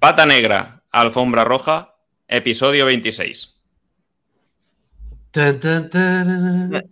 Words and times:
Pata 0.00 0.24
Negra, 0.24 0.82
Alfombra 0.90 1.44
Roja, 1.44 1.94
episodio 2.26 2.86
26. 2.86 3.54
Tan, 5.30 5.60
tan, 5.60 5.90
tarara. 5.90 6.82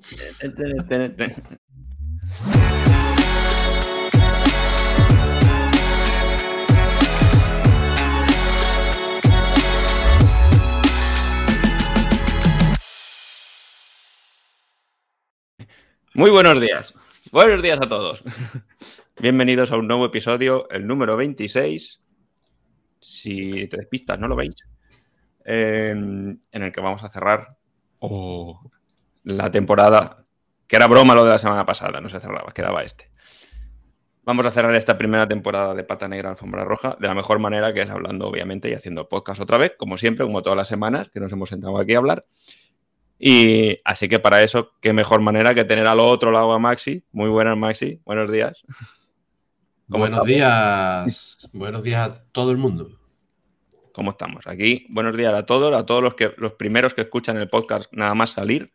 Muy 16.13 16.31
buenos 16.31 16.61
días. 16.61 16.93
Buenos 17.33 17.63
días 17.63 17.79
a 17.81 17.89
todos. 17.89 18.23
Bienvenidos 19.19 19.73
a 19.73 19.79
un 19.79 19.89
nuevo 19.89 20.05
episodio, 20.05 20.69
el 20.69 20.87
número 20.87 21.17
26. 21.17 22.01
Si 23.01 23.67
te 23.69 23.77
despistas, 23.77 24.19
no 24.19 24.29
lo 24.29 24.37
veis. 24.37 24.57
eh, 25.45 25.91
en 25.91 26.63
el 26.63 26.73
que 26.73 26.81
vamos 26.81 27.03
a 27.05 27.09
cerrar 27.09 27.57
oh, 28.01 28.61
la 29.25 29.51
temporada. 29.51 30.25
Que 30.67 30.77
era 30.77 30.87
broma 30.87 31.15
lo 31.15 31.25
de 31.25 31.31
la 31.31 31.39
semana 31.39 31.65
pasada, 31.65 32.01
no 32.01 32.11
se 32.11 32.21
cerraba, 32.21 32.53
quedaba 32.53 32.83
este. 32.83 33.11
Vamos 34.25 34.45
a 34.45 34.51
cerrar 34.51 34.75
esta 34.75 34.99
primera 34.99 35.27
temporada 35.27 35.75
de 35.75 35.85
Pata 35.85 36.07
Negra 36.07 36.29
Alfombra 36.29 36.63
Roja 36.65 36.99
de 37.01 37.09
la 37.09 37.15
mejor 37.15 37.39
manera, 37.39 37.73
que 37.73 37.81
es 37.81 37.89
hablando, 37.89 38.29
obviamente, 38.29 38.69
y 38.69 38.75
haciendo 38.75 39.09
podcast 39.09 39.41
otra 39.41 39.57
vez, 39.57 39.73
como 39.79 39.97
siempre, 39.97 40.27
como 40.27 40.43
todas 40.43 40.59
las 40.59 40.69
semanas 40.69 41.09
que 41.09 41.21
nos 41.21 41.33
hemos 41.33 41.49
sentado 41.49 41.79
aquí 41.79 41.95
a 41.95 41.99
hablar. 41.99 42.27
Y 43.19 43.79
así 43.87 44.07
que 44.07 44.19
para 44.19 44.43
eso, 44.43 44.73
qué 44.83 44.93
mejor 44.93 45.23
manera 45.23 45.55
que 45.55 45.65
tener 45.65 45.87
al 45.87 46.01
otro 46.01 46.31
lado 46.31 46.53
a 46.53 46.59
Maxi. 46.59 47.05
Muy 47.11 47.31
buenas, 47.31 47.57
Maxi. 47.57 48.03
Buenos 48.05 48.31
días. 48.31 48.63
¿Cómo 49.91 50.03
Buenos 50.03 50.19
estamos? 50.19 50.27
días. 50.27 51.51
Buenos 51.55 51.83
días 51.83 52.11
a 52.11 52.23
todo 52.31 52.51
el 52.51 52.59
mundo. 52.59 52.91
¿Cómo 53.93 54.11
estamos? 54.11 54.47
Aquí, 54.47 54.87
buenos 54.91 55.17
días 55.17 55.33
a 55.33 55.47
todos, 55.47 55.75
a 55.75 55.87
todos 55.87 56.03
los, 56.03 56.15
que, 56.15 56.35
los 56.37 56.53
primeros 56.53 56.93
que 56.93 57.01
escuchan 57.01 57.39
el 57.39 57.49
podcast 57.49 57.91
nada 57.95 58.15
más 58.15 58.31
salir, 58.31 58.71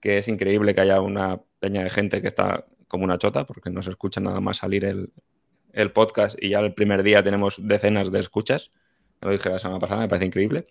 que 0.00 0.18
es 0.18 0.26
increíble 0.26 0.74
que 0.74 0.80
haya 0.80 1.00
una 1.00 1.40
peña 1.60 1.84
de 1.84 1.90
gente 1.90 2.20
que 2.20 2.26
está 2.26 2.66
como 2.88 3.04
una 3.04 3.16
chota, 3.16 3.46
porque 3.46 3.70
no 3.70 3.80
se 3.80 3.90
escucha 3.90 4.20
nada 4.20 4.40
más 4.40 4.56
salir 4.56 4.84
el, 4.84 5.12
el 5.72 5.92
podcast 5.92 6.36
y 6.42 6.50
ya 6.50 6.58
el 6.58 6.74
primer 6.74 7.04
día 7.04 7.22
tenemos 7.22 7.60
decenas 7.62 8.10
de 8.10 8.18
escuchas. 8.18 8.72
Lo 9.20 9.30
dije 9.30 9.48
la 9.48 9.60
semana 9.60 9.78
pasada, 9.78 10.00
me 10.00 10.08
parece 10.08 10.26
increíble. 10.26 10.66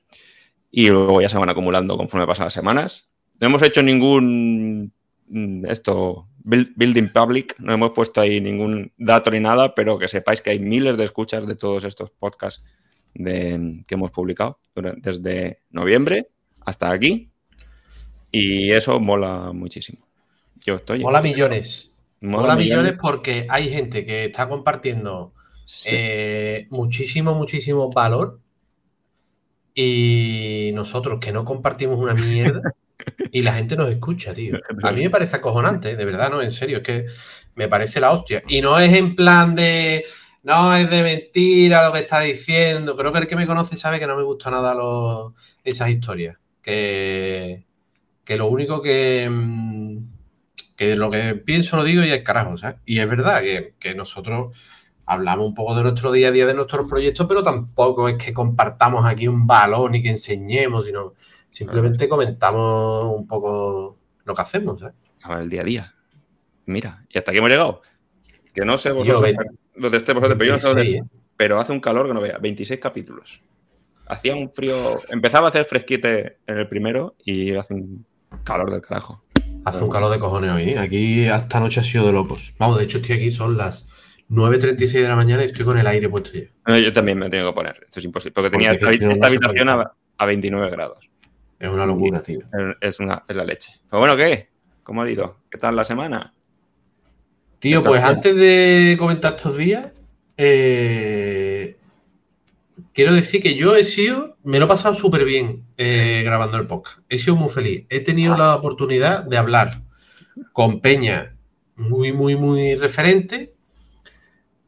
Y 0.71 0.89
luego 0.89 1.21
ya 1.21 1.29
se 1.29 1.37
van 1.37 1.49
acumulando 1.49 1.95
conforme 1.95 2.27
pasan 2.27 2.47
las 2.47 2.53
semanas. 2.53 3.07
No 3.39 3.47
hemos 3.47 3.61
hecho 3.61 3.81
ningún 3.81 4.91
esto 5.67 6.27
build- 6.43 6.73
building 6.75 7.09
public, 7.09 7.55
no 7.59 7.73
hemos 7.73 7.91
puesto 7.91 8.21
ahí 8.21 8.39
ningún 8.41 8.91
dato 8.97 9.29
ni 9.31 9.39
nada, 9.39 9.73
pero 9.75 9.97
que 9.99 10.07
sepáis 10.07 10.41
que 10.41 10.51
hay 10.51 10.59
miles 10.59 10.97
de 10.97 11.03
escuchas 11.05 11.45
de 11.47 11.55
todos 11.55 11.83
estos 11.83 12.09
podcasts 12.11 12.63
de- 13.13 13.83
que 13.87 13.95
hemos 13.95 14.11
publicado 14.11 14.59
desde 14.97 15.61
noviembre 15.69 16.29
hasta 16.65 16.91
aquí. 16.91 17.29
Y 18.31 18.71
eso 18.71 18.99
mola 18.99 19.51
muchísimo. 19.53 20.05
Yo 20.65 20.75
estoy. 20.75 20.99
Mola 20.99 21.21
millones. 21.21 21.93
mola 22.19 22.41
Mola 22.43 22.55
millones 22.55 22.93
porque 22.99 23.45
hay 23.49 23.69
gente 23.69 24.05
que 24.05 24.25
está 24.25 24.49
compartiendo 24.49 25.33
Sí. 25.65 25.89
eh, 25.93 26.67
muchísimo, 26.69 27.33
muchísimo 27.35 27.89
valor. 27.91 28.39
Y 29.73 30.71
nosotros 30.73 31.19
que 31.19 31.31
no 31.31 31.45
compartimos 31.45 31.99
una 31.99 32.13
mierda 32.15 32.61
y 33.31 33.41
la 33.43 33.53
gente 33.53 33.75
nos 33.75 33.89
escucha, 33.89 34.33
tío. 34.33 34.57
A 34.83 34.91
mí 34.91 35.01
me 35.03 35.09
parece 35.09 35.35
acojonante, 35.37 35.95
de 35.95 36.05
verdad, 36.05 36.29
no, 36.31 36.41
en 36.41 36.51
serio, 36.51 36.77
es 36.77 36.83
que 36.83 37.05
me 37.55 37.67
parece 37.67 37.99
la 37.99 38.11
hostia. 38.11 38.43
Y 38.47 38.61
no 38.61 38.79
es 38.79 38.93
en 38.93 39.15
plan 39.15 39.55
de. 39.55 40.05
No 40.43 40.73
es 40.75 40.89
de 40.89 41.03
mentira 41.03 41.85
lo 41.87 41.93
que 41.93 41.99
está 41.99 42.21
diciendo. 42.21 42.95
Creo 42.95 43.11
que 43.11 43.19
el 43.19 43.27
que 43.27 43.35
me 43.35 43.47
conoce 43.47 43.75
sabe 43.75 43.99
que 43.99 44.07
no 44.07 44.15
me 44.15 44.23
gusta 44.23 44.49
nada 44.51 44.73
los- 44.73 45.33
esas 45.63 45.89
historias. 45.89 46.37
Que, 46.61 47.65
que 48.23 48.37
lo 48.37 48.47
único 48.47 48.81
que. 48.81 49.29
mm, 49.29 49.97
Que 50.75 50.95
lo 50.95 51.09
que 51.09 51.35
pienso 51.35 51.75
lo 51.77 51.83
digo 51.83 52.03
y 52.03 52.09
el 52.11 52.23
carajo, 52.23 52.55
¿sabes? 52.57 52.77
Y 52.85 52.99
es 52.99 53.09
verdad 53.09 53.41
que, 53.41 53.75
que 53.79 53.95
nosotros 53.95 54.55
hablamos 55.05 55.47
un 55.47 55.55
poco 55.55 55.75
de 55.75 55.83
nuestro 55.83 56.11
día 56.11 56.27
a 56.29 56.31
día, 56.31 56.45
de 56.45 56.53
nuestros 56.53 56.87
proyectos, 56.87 57.25
pero 57.27 57.41
tampoco 57.43 58.09
es 58.09 58.17
que 58.23 58.33
compartamos 58.33 59.05
aquí 59.05 59.27
un 59.27 59.47
balón 59.47 59.93
ni 59.93 60.01
que 60.03 60.09
enseñemos, 60.09 60.85
sino 60.85 61.13
simplemente 61.57 62.07
comentamos 62.07 63.15
un 63.15 63.27
poco 63.27 63.97
lo 64.25 64.33
que 64.35 64.41
hacemos, 64.41 64.79
¿sabes? 64.79 64.95
A 65.23 65.29
ver, 65.35 65.43
el 65.43 65.49
día 65.49 65.61
a 65.61 65.63
día. 65.65 65.95
Mira, 66.65 67.05
y 67.09 67.17
hasta 67.17 67.31
aquí 67.31 67.37
hemos 67.39 67.49
llegado. 67.49 67.81
Que 68.53 68.65
no 68.65 68.77
sé 68.77 68.89
Yo, 68.89 68.95
vosotros, 68.95 69.21
ve- 69.23 69.35
donde 69.75 69.97
esté 69.97 70.13
vosotros, 70.13 70.37
pero 70.37 70.47
yo 70.47 70.51
no 70.53 70.57
sé 70.57 70.67
dónde- 70.67 70.81
26, 70.83 71.11
pero 71.35 71.59
hace 71.59 71.71
un 71.71 71.79
calor 71.79 72.07
que 72.07 72.13
no 72.13 72.21
vea. 72.21 72.37
26 72.39 72.79
capítulos. 72.79 73.41
Hacía 74.07 74.35
un 74.35 74.51
frío. 74.51 74.73
Empezaba 75.11 75.47
a 75.47 75.49
hacer 75.49 75.65
fresquite 75.65 76.37
en 76.47 76.57
el 76.57 76.67
primero 76.67 77.15
y 77.23 77.55
hace 77.55 77.73
un 77.73 78.05
calor 78.43 78.71
del 78.71 78.81
carajo. 78.81 79.23
Hace 79.65 79.83
un 79.83 79.89
calor 79.89 80.11
de 80.11 80.17
cojones 80.19 80.51
hoy, 80.51 80.69
¿eh? 80.69 80.79
Aquí 80.79 81.25
esta 81.25 81.59
noche 81.59 81.81
ha 81.81 81.83
sido 81.83 82.05
de 82.05 82.13
locos. 82.13 82.53
Vamos, 82.57 82.77
de 82.77 82.85
hecho 82.85 82.99
estoy 82.99 83.17
aquí, 83.17 83.31
son 83.31 83.57
las 83.57 83.85
9.36 84.29 85.01
de 85.03 85.07
la 85.09 85.15
mañana 85.15 85.43
y 85.43 85.47
estoy 85.47 85.65
con 85.65 85.77
el 85.77 85.85
aire 85.87 86.07
puesto 86.09 86.31
ya. 86.33 86.45
No, 86.65 86.77
Yo 86.77 86.91
también 86.93 87.17
me 87.19 87.27
he 87.27 87.29
tenido 87.29 87.49
que 87.51 87.55
poner. 87.55 87.77
Esto 87.85 87.99
es 87.99 88.05
imposible. 88.05 88.33
Porque 88.33 88.49
tenía 88.49 88.71
Porque 88.71 88.85
esta, 88.85 88.93
si 88.93 88.99
no, 88.99 89.07
no 89.07 89.13
esta 89.13 89.27
se 89.29 89.35
habitación 89.35 89.69
a, 89.69 89.91
a 90.17 90.25
29 90.25 90.69
grados. 90.71 91.09
Es 91.59 91.69
una 91.69 91.85
locura, 91.85 92.21
tío. 92.21 92.39
Es, 92.81 92.99
una, 92.99 93.23
es 93.27 93.35
la 93.35 93.43
leche. 93.43 93.71
Pero 93.89 93.99
bueno, 93.99 94.15
¿qué? 94.15 94.49
¿Cómo 94.83 95.01
ha 95.01 95.09
ido? 95.09 95.37
¿Qué 95.49 95.57
tal 95.57 95.75
la 95.75 95.85
semana? 95.85 96.33
Tío, 97.59 97.81
pues 97.81 98.01
bien. 98.01 98.15
antes 98.15 98.35
de 98.35 98.95
comentar 98.99 99.33
estos 99.35 99.57
días, 99.57 99.91
eh, 100.37 101.77
quiero 102.93 103.13
decir 103.13 103.41
que 103.41 103.55
yo 103.55 103.75
he 103.75 103.83
sido, 103.83 104.37
me 104.43 104.59
lo 104.59 104.65
he 104.65 104.67
pasado 104.67 104.93
súper 104.93 105.25
bien 105.25 105.65
eh, 105.77 106.21
grabando 106.23 106.57
el 106.57 106.67
podcast. 106.67 106.99
He 107.09 107.17
sido 107.17 107.35
muy 107.35 107.49
feliz. 107.49 107.85
He 107.89 108.01
tenido 108.01 108.37
la 108.37 108.53
oportunidad 108.55 109.23
de 109.23 109.37
hablar 109.37 109.81
con 110.53 110.79
Peña 110.81 111.35
muy, 111.75 112.13
muy, 112.13 112.35
muy 112.35 112.75
referente. 112.75 113.53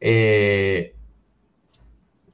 eh, 0.00 0.94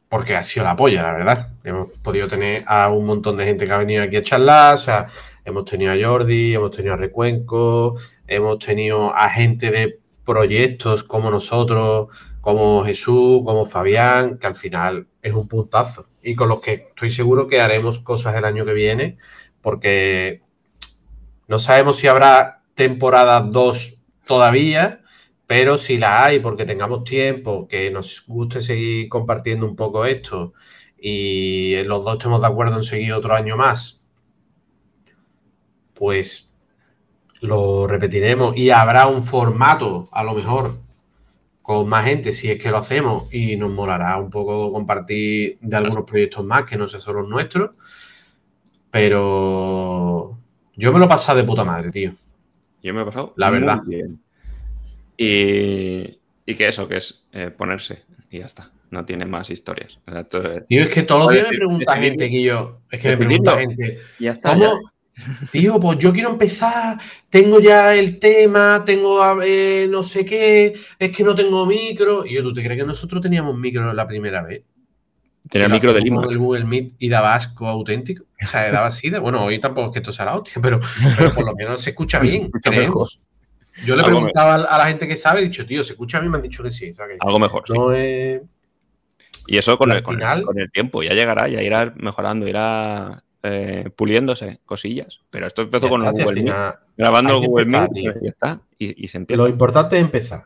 porque 0.08 0.36
ha 0.36 0.42
sido 0.42 0.64
la 0.64 0.76
polla, 0.76 1.02
la 1.02 1.12
verdad. 1.12 1.48
Hemos 1.64 1.92
podido 2.02 2.28
tener 2.28 2.64
a 2.66 2.88
un 2.88 3.06
montón 3.06 3.36
de 3.36 3.44
gente 3.44 3.66
que 3.66 3.72
ha 3.72 3.78
venido 3.78 4.04
aquí 4.04 4.16
a 4.16 4.22
charlar. 4.22 4.74
O 4.74 4.78
sea, 4.78 5.06
hemos 5.44 5.64
tenido 5.64 5.92
a 5.92 5.96
Jordi, 6.08 6.54
hemos 6.54 6.70
tenido 6.70 6.94
a 6.94 6.96
Recuenco, 6.96 7.96
hemos 8.26 8.58
tenido 8.58 9.14
a 9.14 9.28
gente 9.30 9.70
de 9.70 9.98
proyectos 10.24 11.04
como 11.04 11.30
nosotros, 11.30 12.08
como 12.40 12.84
Jesús, 12.84 13.42
como 13.44 13.64
Fabián, 13.64 14.38
que 14.38 14.46
al 14.46 14.54
final 14.54 15.06
es 15.22 15.32
un 15.32 15.48
puntazo. 15.48 16.06
Y 16.22 16.34
con 16.34 16.48
los 16.48 16.60
que 16.60 16.72
estoy 16.72 17.10
seguro 17.10 17.46
que 17.46 17.60
haremos 17.60 17.98
cosas 18.00 18.34
el 18.36 18.44
año 18.44 18.64
que 18.64 18.72
viene, 18.72 19.16
porque 19.60 20.42
no 21.48 21.58
sabemos 21.58 21.96
si 21.96 22.06
habrá 22.06 22.62
temporada 22.74 23.40
2 23.40 23.94
todavía, 24.24 25.00
pero 25.46 25.78
si 25.78 25.98
la 25.98 26.24
hay, 26.24 26.40
porque 26.40 26.64
tengamos 26.64 27.04
tiempo, 27.04 27.68
que 27.68 27.90
nos 27.90 28.24
guste 28.26 28.60
seguir 28.60 29.08
compartiendo 29.08 29.66
un 29.66 29.76
poco 29.76 30.04
esto 30.04 30.54
y 30.98 31.82
los 31.84 32.04
dos 32.04 32.14
estemos 32.14 32.40
de 32.40 32.48
acuerdo 32.48 32.76
en 32.76 32.82
seguir 32.82 33.12
otro 33.12 33.34
año 33.34 33.56
más, 33.56 34.02
pues 35.94 36.50
lo 37.40 37.86
repetiremos 37.86 38.56
y 38.56 38.70
habrá 38.70 39.06
un 39.06 39.22
formato, 39.22 40.08
a 40.10 40.24
lo 40.24 40.34
mejor, 40.34 40.78
con 41.62 41.88
más 41.88 42.04
gente, 42.04 42.32
si 42.32 42.50
es 42.50 42.62
que 42.62 42.70
lo 42.70 42.78
hacemos, 42.78 43.32
y 43.32 43.56
nos 43.56 43.70
molará 43.70 44.16
un 44.18 44.30
poco 44.30 44.72
compartir 44.72 45.58
de 45.60 45.76
algunos 45.76 46.04
proyectos 46.04 46.44
más 46.44 46.64
que 46.64 46.76
no 46.76 46.86
sean 46.86 47.00
solo 47.00 47.20
los 47.20 47.28
nuestros. 47.28 47.76
Pero 48.90 50.38
yo 50.76 50.92
me 50.92 50.98
lo 50.98 51.06
he 51.06 51.08
pasado 51.08 51.38
de 51.38 51.44
puta 51.44 51.64
madre, 51.64 51.90
tío. 51.90 52.14
Yo 52.82 52.94
me 52.94 53.02
he 53.02 53.04
pasado. 53.04 53.32
La 53.36 53.50
muy 53.50 53.60
verdad. 53.60 53.82
bien. 53.84 54.20
Y, 55.16 56.18
y 56.46 56.54
que 56.54 56.68
eso, 56.68 56.88
que 56.88 56.96
es 56.96 57.26
eh, 57.32 57.50
ponerse 57.50 58.04
y 58.30 58.38
ya 58.40 58.46
está. 58.46 58.70
No 58.90 59.04
tiene 59.04 59.26
más 59.26 59.50
historias. 59.50 59.98
O 60.06 60.12
sea, 60.12 60.24
todo- 60.24 60.62
Tío, 60.68 60.82
es 60.82 60.88
que 60.90 61.02
todos 61.02 61.24
los 61.24 61.32
días 61.32 61.46
me 61.50 61.56
pregunta 61.56 61.96
gente 61.96 62.30
que 62.30 62.42
yo. 62.42 62.80
Es 62.90 63.00
que 63.00 63.08
me 63.10 63.16
pregunta 63.16 63.58
gente. 63.58 63.98
ya 64.18 64.32
está. 64.32 64.50
¿Cómo? 64.52 64.78
Tío, 65.50 65.80
pues 65.80 65.96
yo 65.98 66.12
quiero 66.12 66.28
empezar, 66.30 66.98
tengo 67.30 67.58
ya 67.58 67.94
el 67.94 68.18
tema, 68.18 68.82
tengo 68.84 69.18
eh, 69.42 69.86
no 69.88 70.02
sé 70.02 70.26
qué, 70.26 70.74
es 70.98 71.10
que 71.10 71.24
no 71.24 71.34
tengo 71.34 71.64
micro. 71.64 72.26
Y 72.26 72.34
yo, 72.34 72.42
¿tú 72.42 72.52
te 72.52 72.62
crees 72.62 72.78
que 72.78 72.86
nosotros 72.86 73.22
teníamos 73.22 73.56
micro 73.56 73.92
la 73.94 74.06
primera 74.06 74.42
vez? 74.42 74.62
lo 75.52 75.68
micro 75.70 75.92
de 75.94 76.00
lima. 76.00 76.22
el 76.28 76.36
Google 76.38 76.64
Meet 76.64 76.94
y 76.98 77.08
daba 77.08 77.34
asco 77.34 77.66
auténtico. 77.66 78.24
O 78.42 78.46
sea, 78.46 78.70
daba 78.70 78.88
así 78.88 79.08
de. 79.10 79.18
Bueno, 79.18 79.42
hoy 79.44 79.58
tampoco 79.58 79.86
es 79.88 79.92
que 79.94 79.98
esto 80.00 80.12
sea 80.12 80.26
la 80.26 80.36
hostia, 80.36 80.60
pero, 80.60 80.80
pero 81.16 81.32
por 81.32 81.46
lo 81.46 81.54
menos 81.54 81.80
se 81.82 81.90
escucha 81.90 82.18
bien. 82.18 82.44
escucha 82.46 82.70
creemos. 82.70 83.22
Yo 83.84 83.94
le 83.96 84.02
Algo 84.02 84.16
preguntaba 84.16 84.54
a 84.54 84.62
a 84.74 84.78
la 84.78 84.86
gente 84.88 85.06
que 85.06 85.16
sabe, 85.16 85.40
he 85.40 85.44
dicho, 85.44 85.66
tío, 85.66 85.84
¿se 85.84 85.92
escucha 85.92 86.18
bien? 86.20 86.30
Me 86.32 86.36
han 86.38 86.42
dicho 86.42 86.62
que 86.62 86.70
sí. 86.70 86.90
O 86.90 86.94
sea, 86.94 87.06
que 87.06 87.16
Algo 87.20 87.38
mejor. 87.38 87.62
sí. 87.66 87.72
no 87.74 87.92
es. 87.92 88.40
Y 89.48 89.58
eso 89.58 89.76
con 89.78 89.92
el, 89.92 90.02
con 90.02 90.14
el- 90.14 90.20
final- 90.20 90.42
con 90.42 90.58
el 90.58 90.70
tiempo, 90.72 91.02
ya 91.02 91.10
llegará, 91.14 91.46
ya 91.48 91.62
irá 91.62 91.92
mejorando, 91.96 92.48
irá 92.48 93.22
eh, 93.42 93.90
puliéndose 93.94 94.58
cosillas. 94.64 95.20
Pero 95.30 95.46
esto 95.46 95.62
empezó 95.62 95.86
Ya 95.86 95.90
con 95.90 96.04
está, 96.06 96.24
Google 96.24 96.42
Meet, 96.42 96.54
grabando 96.96 97.40
Google 97.40 97.62
empezar, 97.64 97.90
Meet 97.92 98.16
y 98.16 98.24
ya 98.24 98.28
está. 98.30 98.60
Y, 98.78 99.04
y 99.04 99.08
se 99.08 99.18
empieza. 99.18 99.40
Lo 99.42 99.48
importante 99.48 99.96
es 99.96 100.02
empezar. 100.02 100.44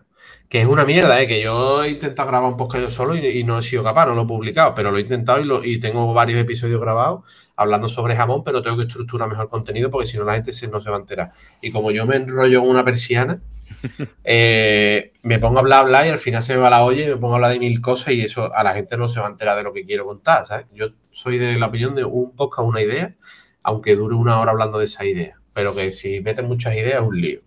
Que 0.50 0.62
es 0.62 0.66
una 0.66 0.84
mierda, 0.84 1.22
¿eh? 1.22 1.28
que 1.28 1.40
yo 1.40 1.84
he 1.84 1.90
intentado 1.90 2.26
grabar 2.26 2.50
un 2.50 2.56
podcast 2.56 2.82
yo 2.82 2.90
solo 2.90 3.14
y, 3.14 3.44
no 3.44 3.60
he 3.60 3.62
sido 3.62 3.84
capaz, 3.84 4.06
no 4.06 4.16
lo 4.16 4.22
he 4.22 4.26
publicado, 4.26 4.74
pero 4.74 4.90
lo 4.90 4.98
he 4.98 5.02
intentado 5.02 5.40
y, 5.40 5.44
lo, 5.44 5.64
y 5.64 5.78
tengo 5.78 6.12
varios 6.12 6.40
episodios 6.40 6.80
grabados 6.80 7.22
hablando 7.54 7.86
sobre 7.86 8.16
jamón, 8.16 8.42
pero 8.42 8.60
tengo 8.60 8.76
que 8.76 8.82
estructurar 8.82 9.28
mejor 9.28 9.48
contenido 9.48 9.90
porque 9.90 10.08
si 10.08 10.18
no 10.18 10.24
la 10.24 10.34
gente 10.34 10.52
se, 10.52 10.66
no 10.66 10.80
se 10.80 10.90
va 10.90 10.96
a 10.96 10.98
enterar. 10.98 11.30
Y 11.62 11.70
como 11.70 11.92
yo 11.92 12.04
me 12.04 12.16
enrollo 12.16 12.64
en 12.64 12.68
una 12.68 12.84
persiana, 12.84 13.40
eh, 14.24 15.12
me 15.22 15.38
pongo 15.38 15.58
a 15.58 15.60
hablar, 15.60 15.82
hablar 15.82 16.06
y 16.06 16.08
al 16.08 16.18
final 16.18 16.42
se 16.42 16.56
me 16.56 16.62
va 16.62 16.68
la 16.68 16.82
olla 16.82 17.04
y 17.04 17.08
me 17.10 17.16
pongo 17.16 17.34
a 17.34 17.36
hablar 17.36 17.52
de 17.52 17.60
mil 17.60 17.80
cosas 17.80 18.12
y 18.14 18.22
eso 18.22 18.52
a 18.52 18.64
la 18.64 18.74
gente 18.74 18.96
no 18.96 19.08
se 19.08 19.20
va 19.20 19.28
a 19.28 19.30
enterar 19.30 19.56
de 19.56 19.62
lo 19.62 19.72
que 19.72 19.84
quiero 19.84 20.04
contar, 20.04 20.46
¿sabes? 20.46 20.66
Yo 20.72 20.86
soy 21.12 21.38
de 21.38 21.60
la 21.60 21.66
opinión 21.66 21.94
de 21.94 22.02
un 22.02 22.34
podcast, 22.34 22.66
una 22.66 22.82
idea, 22.82 23.14
aunque 23.62 23.94
dure 23.94 24.16
una 24.16 24.40
hora 24.40 24.50
hablando 24.50 24.78
de 24.78 24.86
esa 24.86 25.04
idea, 25.04 25.38
pero 25.52 25.76
que 25.76 25.92
si 25.92 26.18
meten 26.18 26.46
muchas 26.46 26.74
ideas 26.74 27.02
es 27.02 27.06
un 27.06 27.20
lío. 27.20 27.40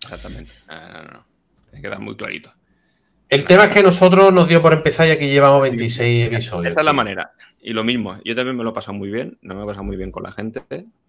Exactamente. 0.00 0.52
No, 0.68 1.02
no, 1.02 1.02
no. 1.02 1.35
Tiene 1.76 1.82
que 1.82 1.88
quedar 1.88 2.00
muy 2.00 2.16
clarito. 2.16 2.52
El 3.28 3.44
tema 3.44 3.64
es 3.64 3.74
que 3.74 3.82
nosotros 3.82 4.32
nos 4.32 4.48
dio 4.48 4.62
por 4.62 4.72
empezar 4.72 5.08
y 5.08 5.10
aquí 5.10 5.28
llevamos 5.28 5.60
26 5.62 6.26
episodios. 6.26 6.68
Esta 6.68 6.80
es 6.80 6.86
la 6.86 6.92
manera. 6.92 7.32
Y 7.60 7.72
lo 7.72 7.84
mismo, 7.84 8.16
yo 8.24 8.34
también 8.34 8.56
me 8.56 8.64
lo 8.64 8.70
he 8.70 8.72
pasado 8.72 8.94
muy 8.94 9.10
bien, 9.10 9.36
no 9.42 9.54
me 9.54 9.62
he 9.62 9.66
pasado 9.66 9.84
muy 9.84 9.96
bien 9.96 10.10
con 10.10 10.22
la 10.22 10.32
gente, 10.32 10.62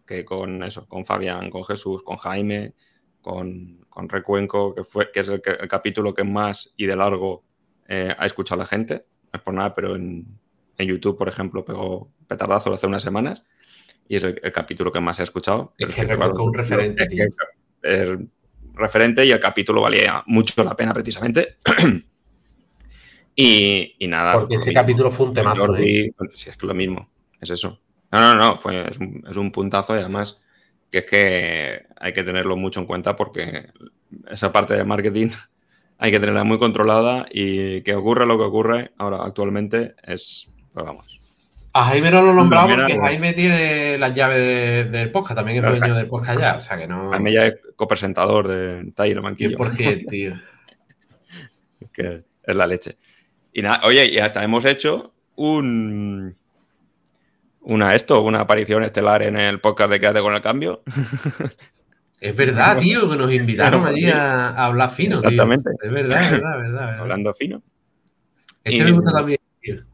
que 0.05 0.25
con 0.25 0.63
eso, 0.63 0.87
con 0.87 1.05
Fabián, 1.05 1.49
con 1.49 1.63
Jesús, 1.63 2.03
con 2.03 2.17
Jaime, 2.17 2.73
con, 3.21 3.85
con 3.89 4.09
Recuenco, 4.09 4.75
que, 4.75 4.83
fue, 4.83 5.11
que 5.11 5.21
es 5.21 5.29
el, 5.29 5.41
capítulo 5.41 6.13
que 6.13 6.23
más 6.23 6.73
y 6.75 6.85
de 6.85 6.95
largo 6.95 7.43
eh, 7.87 8.13
ha 8.17 8.25
escuchado 8.25 8.59
la 8.59 8.67
gente. 8.67 9.05
No 9.31 9.37
es 9.37 9.41
por 9.41 9.53
nada, 9.53 9.73
pero 9.73 9.95
en, 9.95 10.25
YouTube, 10.79 11.17
por 11.17 11.29
ejemplo, 11.29 11.63
pegó 11.63 12.11
petardazo 12.27 12.73
hace 12.73 12.87
unas 12.87 13.03
semanas 13.03 13.43
y 14.09 14.17
es 14.17 14.23
el, 14.23 14.51
capítulo 14.51 14.91
que 14.91 14.99
más 14.99 15.19
he 15.19 15.23
escuchado. 15.23 15.73
Es 15.77 15.95
que 15.95 16.03
Recuenco 16.03 16.43
un 16.43 16.53
referente, 16.53 17.05
tío. 17.05 17.25
Es, 17.83 18.17
referente 18.77 19.25
y 19.25 19.31
el 19.31 19.39
capítulo 19.39 19.81
valía 19.81 20.24
mucho 20.25 20.63
la 20.63 20.75
pena 20.75 20.94
precisamente. 20.94 21.57
y, 23.35 23.95
nada. 24.07 24.33
Porque 24.33 24.56
ese 24.56 24.74
capítulo 24.74 25.12
fue 25.12 25.27
un 25.27 25.33
temazo. 25.33 25.75
¿eh? 25.77 26.12
Si 26.33 26.50
es 26.50 26.57
que 26.57 26.68
lo 26.68 26.74
mismo, 26.74 27.09
es 27.41 27.50
eso. 27.50 27.79
No, 28.12 28.21
no, 28.21 28.35
no, 28.35 28.57
fue, 28.57 28.89
es, 28.89 28.97
un, 28.97 29.24
es 29.29 29.38
un 29.38 29.51
puntazo 29.51 29.95
y 29.95 30.00
además 30.00 30.39
que 30.91 31.00
es 31.00 31.06
que 31.06 31.85
hay 32.00 32.13
que 32.13 32.24
tenerlo 32.24 32.56
mucho 32.56 32.79
en 32.79 32.85
cuenta 32.85 33.15
porque 33.15 33.68
esa 34.29 34.51
parte 34.51 34.75
de 34.75 34.83
marketing 34.83 35.30
hay 35.97 36.12
que 36.12 36.19
tenerla 36.19 36.44
muy 36.44 36.59
controlada 36.59 37.25
y 37.30 37.81
que 37.81 37.95
ocurre 37.95 38.25
lo 38.25 38.38
que 38.38 38.44
ocurre 38.45 38.91
ahora 38.97 39.23
actualmente 39.23 39.95
es, 40.03 40.50
pues 40.73 40.85
vamos, 40.85 41.16
a 41.77 41.85
Jaime 41.85 42.09
no 42.09 42.21
lo 42.21 42.33
nombramos 42.33 42.75
porque 42.75 43.00
Jaime 43.00 43.33
tiene 43.33 43.97
las 43.97 44.13
llaves 44.13 44.91
del 44.91 45.12
podcast, 45.12 45.38
también 45.38 45.63
es 45.63 45.69
dueño 45.69 45.95
del 45.95 46.07
podcast 46.07 46.39
ya, 46.39 46.56
o 46.56 46.62
sea 46.62 46.77
que 46.77 46.88
no... 46.88 47.09
Jaime 47.12 47.31
ya 47.31 47.44
es 47.44 47.56
copresentador 47.75 48.47
de 48.47 48.91
Taylor 48.94 49.24
Manquillo. 49.24 49.57
100%, 49.57 50.07
tío. 50.07 50.33
que 51.94 52.24
es 52.44 52.56
la 52.56 52.65
leche. 52.65 52.97
Y 53.53 53.62
nada, 53.62 53.81
oye, 53.83 54.09
y 54.12 54.18
hasta 54.18 54.44
hemos 54.44 54.65
hecho 54.65 55.13
un... 55.35 56.35
Una 57.62 57.95
esto, 57.95 58.21
una 58.21 58.39
aparición 58.39 58.83
estelar 58.83 59.21
en 59.21 59.35
el 59.38 59.59
podcast 59.59 59.89
de 59.91 60.00
Quédate 60.00 60.21
con 60.21 60.33
el 60.33 60.41
cambio. 60.41 60.83
Es 62.19 62.35
verdad, 62.35 62.80
tío, 62.80 63.07
que 63.07 63.15
nos 63.15 63.31
invitaron 63.31 63.85
allí 63.85 64.09
a, 64.09 64.50
hablar 64.50 64.89
fino, 64.89 65.21
tío. 65.21 65.30
Exactamente. 65.30 65.69
Es 65.83 65.91
verdad, 65.91 66.23
es 66.23 66.31
verdad, 66.31 66.56
es 66.57 66.71
verdad. 66.71 67.00
Hablando 67.00 67.31
fino. 67.35 67.62
Ese 68.63 68.83
me 68.83 68.89
gusta 68.89 69.12
también 69.12 69.38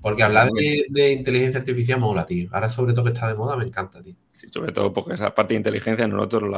porque 0.01 0.23
hablar 0.23 0.49
de, 0.51 1.11
inteligencia 1.11 1.59
artificial 1.59 1.99
mola, 1.99 2.25
tío. 2.25 2.49
Ahora, 2.51 2.67
sobre 2.67 2.93
todo 2.93 3.05
que 3.05 3.11
está 3.11 3.27
de 3.27 3.35
moda, 3.35 3.55
me 3.55 3.65
encanta, 3.65 4.01
tío. 4.01 4.15
Sí, 4.31 4.47
sobre 4.51 4.71
todo 4.71 4.91
porque 4.91 5.13
esa 5.13 5.33
parte 5.33 5.53
de 5.53 5.59
inteligencia 5.59 6.07
nosotros 6.07 6.49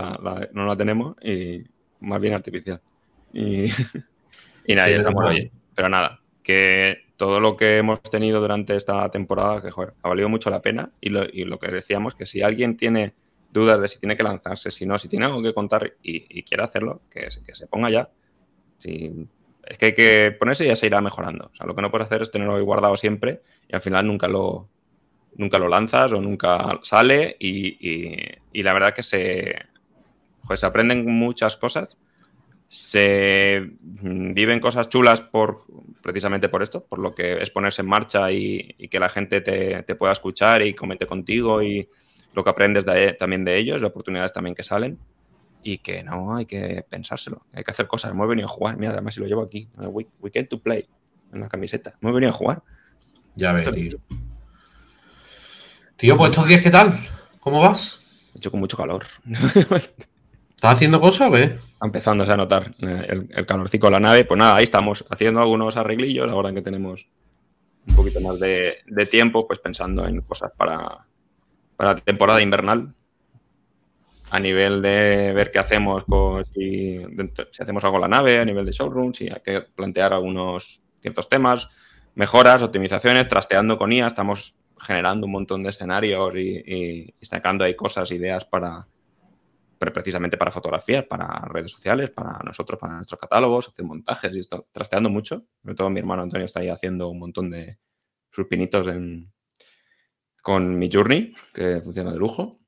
no 0.51 0.65
la 0.65 0.75
tenemos 0.77 1.15
y 1.23 1.63
más 1.99 2.19
bien 2.21 2.33
artificial. 2.33 2.81
Y, 3.33 3.65
y 4.65 4.75
nada, 4.75 4.89
estamos 4.89 5.25
ahí. 5.25 5.51
Pero 5.75 5.89
nada, 5.89 6.21
que 6.41 7.05
todo 7.17 7.39
lo 7.39 7.55
que 7.57 7.77
hemos 7.77 8.01
tenido 8.01 8.41
durante 8.41 8.75
esta 8.75 9.09
temporada, 9.09 9.61
que 9.61 9.71
joder, 9.71 9.93
ha 10.01 10.09
valido 10.09 10.29
mucho 10.29 10.49
la 10.49 10.61
pena. 10.61 10.91
Y 11.01 11.09
lo, 11.09 11.59
que 11.59 11.71
decíamos, 11.71 12.15
que 12.15 12.25
si 12.25 12.41
alguien 12.41 12.77
tiene 12.77 13.13
dudas 13.51 13.79
de 13.81 13.87
si 13.87 13.99
tiene 13.99 14.15
que 14.15 14.23
lanzarse, 14.23 14.71
si 14.71 14.85
no, 14.85 14.99
si 14.99 15.07
tiene 15.07 15.25
algo 15.25 15.41
que 15.41 15.53
contar 15.53 15.95
y, 16.01 16.43
quiere 16.43 16.63
hacerlo, 16.63 17.01
que, 17.09 17.27
que 17.45 17.55
se 17.55 17.67
ponga 17.67 17.89
ya. 17.89 18.09
Si 18.77 19.27
es 19.65 19.77
que 19.77 19.87
hay 19.87 19.93
que 19.93 20.35
ponerse 20.37 20.65
y 20.65 20.67
ya 20.67 20.75
se 20.75 20.87
irá 20.87 21.01
mejorando. 21.01 21.49
O 21.53 21.55
sea, 21.55 21.65
lo 21.65 21.75
que 21.75 21.81
no 21.81 21.91
puedes 21.91 22.05
hacer 22.05 22.21
es 22.21 22.31
tenerlo 22.31 22.55
ahí 22.55 22.61
guardado 22.61 22.95
siempre 22.97 23.41
y 23.67 23.75
al 23.75 23.81
final 23.81 24.05
nunca 24.05 24.27
lo, 24.27 24.69
nunca 25.35 25.57
lo 25.57 25.67
lanzas 25.67 26.11
o 26.13 26.21
nunca 26.21 26.79
sale 26.83 27.35
y, 27.39 28.61
la 28.61 28.73
verdad 28.73 28.93
que 28.93 29.03
se, 29.03 29.55
se 30.55 30.65
aprenden 30.65 31.05
muchas 31.05 31.57
cosas, 31.57 31.97
se 32.67 33.71
viven 33.81 34.59
cosas 34.59 34.89
chulas 34.89 35.21
por 35.21 35.63
precisamente 36.01 36.49
por 36.49 36.63
esto, 36.63 36.83
por 36.83 36.99
lo 36.99 37.13
que 37.13 37.41
es 37.41 37.49
ponerse 37.49 37.81
en 37.81 37.87
marcha 37.87 38.31
y, 38.31 38.75
que 38.89 38.99
la 38.99 39.09
gente 39.09 39.41
te, 39.41 39.95
pueda 39.95 40.13
escuchar 40.13 40.61
y 40.61 40.73
comente 40.73 41.05
contigo 41.05 41.61
y 41.63 41.87
lo 42.33 42.43
que 42.43 42.49
aprendes 42.49 42.85
también 43.17 43.45
de 43.45 43.57
ellos, 43.57 43.81
las 43.81 43.91
oportunidades 43.91 44.33
también 44.33 44.55
que 44.55 44.63
salen 44.63 44.99
y 45.67 45.79
que 45.79 46.03
no 46.03 46.35
hay 46.35 46.45
que 46.45 46.85
pensárselo, 46.87 47.43
hay 47.51 47.63
que 47.63 47.71
hacer 47.71 47.87
cosas. 47.87 48.11
Hemos 48.11 48.29
venido 48.29 48.47
a 48.47 48.51
jugar, 48.51 48.77
mira, 48.77 48.91
además 48.91 49.15
si 49.15 49.19
lo 49.19 49.25
llevo 49.25 49.41
aquí, 49.41 49.67
we, 49.75 50.31
came 50.31 50.45
to 50.45 50.59
play 50.59 50.87
en 51.33 51.41
la 51.41 51.49
camiseta, 51.49 51.95
hemos 51.99 52.13
venido 52.13 52.29
a 52.29 52.35
jugar. 52.35 52.61
Ya 53.35 53.51
ves, 53.51 53.69
tío. 53.71 53.97
Tío, 55.95 56.17
pues 56.17 56.29
estos 56.29 56.47
días, 56.47 56.61
¿qué 56.61 56.69
tal? 56.69 56.95
¿Cómo 57.39 57.61
vas? 57.61 57.99
He 58.35 58.37
hecho 58.37 58.51
con 58.51 58.59
mucho 58.59 58.77
calor. 58.77 59.05
¿Estás 59.25 60.73
haciendo 60.73 61.01
cosas 61.01 61.29
o 61.29 61.31
qué? 61.31 61.57
Empezando 61.81 62.31
a 62.31 62.37
notar 62.37 62.75
el, 62.79 63.27
el, 63.33 63.45
calorcico 63.47 63.87
de 63.87 63.91
la 63.91 63.99
nave. 63.99 64.23
Pues 64.23 64.37
nada, 64.37 64.57
ahí 64.57 64.65
estamos 64.65 65.03
haciendo 65.09 65.41
algunos 65.41 65.77
arreglillos 65.77 66.29
ahora 66.29 66.53
que 66.53 66.61
tenemos 66.61 67.07
un 67.87 67.95
poquito 67.95 68.21
más 68.21 68.39
de, 68.39 68.83
tiempo, 69.09 69.47
pues 69.47 69.59
pensando 69.59 70.05
en 70.05 70.21
cosas 70.21 70.51
para, 70.55 71.07
para 71.75 71.93
la 71.93 71.99
temporada 72.01 72.41
invernal 72.41 72.93
a 74.29 74.39
nivel 74.39 74.81
de 74.81 75.33
ver 75.33 75.51
qué 75.51 75.59
hacemos, 75.59 76.03
con, 76.03 76.45
si, 76.47 76.99
hacemos 77.59 77.83
algo 77.83 77.97
en 77.97 78.01
la 78.01 78.07
nave, 78.07 78.39
a 78.39 78.45
nivel 78.45 78.65
de 78.65 78.71
showroom, 78.71 79.13
si 79.13 79.29
hay 79.29 79.41
que 79.43 79.61
plantear 79.61 80.13
algunos 80.13 80.81
ciertos 81.01 81.29
temas, 81.29 81.69
mejoras, 82.15 82.61
optimizaciones, 82.61 83.27
trasteando 83.27 83.77
con 83.77 83.91
IA, 83.91 84.07
estamos 84.07 84.55
generando 84.79 85.25
un 85.25 85.31
montón 85.31 85.63
de 85.63 85.69
escenarios 85.69 86.35
y, 86.35 87.13
sacando 87.21 87.63
ahí 87.63 87.75
cosas, 87.75 88.11
ideas 88.11 88.45
para, 88.45 88.87
precisamente 89.77 90.37
para 90.37 90.51
fotografías, 90.51 91.05
para 91.05 91.41
redes 91.45 91.71
sociales, 91.71 92.09
para 92.09 92.39
nosotros, 92.43 92.79
para 92.79 92.95
nuestros 92.95 93.19
catálogos, 93.19 93.69
hacer 93.69 93.85
montajes 93.85 94.35
y 94.35 94.39
esto, 94.39 94.67
trasteando 94.71 95.09
mucho. 95.09 95.45
Sobre 95.61 95.75
todo 95.75 95.89
mi 95.89 95.99
hermano 95.99 96.23
Antonio 96.23 96.45
está 96.45 96.61
ahí 96.61 96.69
haciendo 96.69 97.09
un 97.09 97.19
montón 97.19 97.49
de 97.49 97.77
sus 98.31 98.47
pinitos 98.47 98.87
en, 98.87 99.31
con 100.41 100.77
mi 100.77 100.89
Journey, 100.91 101.33
que 101.53 101.81
funciona 101.81 102.11
de 102.11 102.17
lujo. 102.17 102.59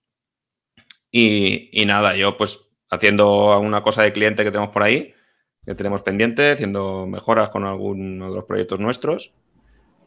Y, 1.19 1.83
nada, 1.87 2.15
yo 2.15 2.37
pues 2.37 2.69
haciendo 2.91 3.59
una 3.59 3.81
cosa 3.81 4.03
de 4.03 4.13
cliente 4.13 4.43
que 4.43 4.51
tenemos 4.51 4.71
por 4.71 4.83
ahí, 4.83 5.15
que 5.65 5.73
tenemos 5.73 6.03
pendiente, 6.03 6.51
haciendo 6.51 7.07
mejoras 7.07 7.49
con 7.49 7.65
algunos 7.65 8.29
de 8.29 8.35
los 8.35 8.45
proyectos 8.45 8.79
nuestros, 8.79 9.33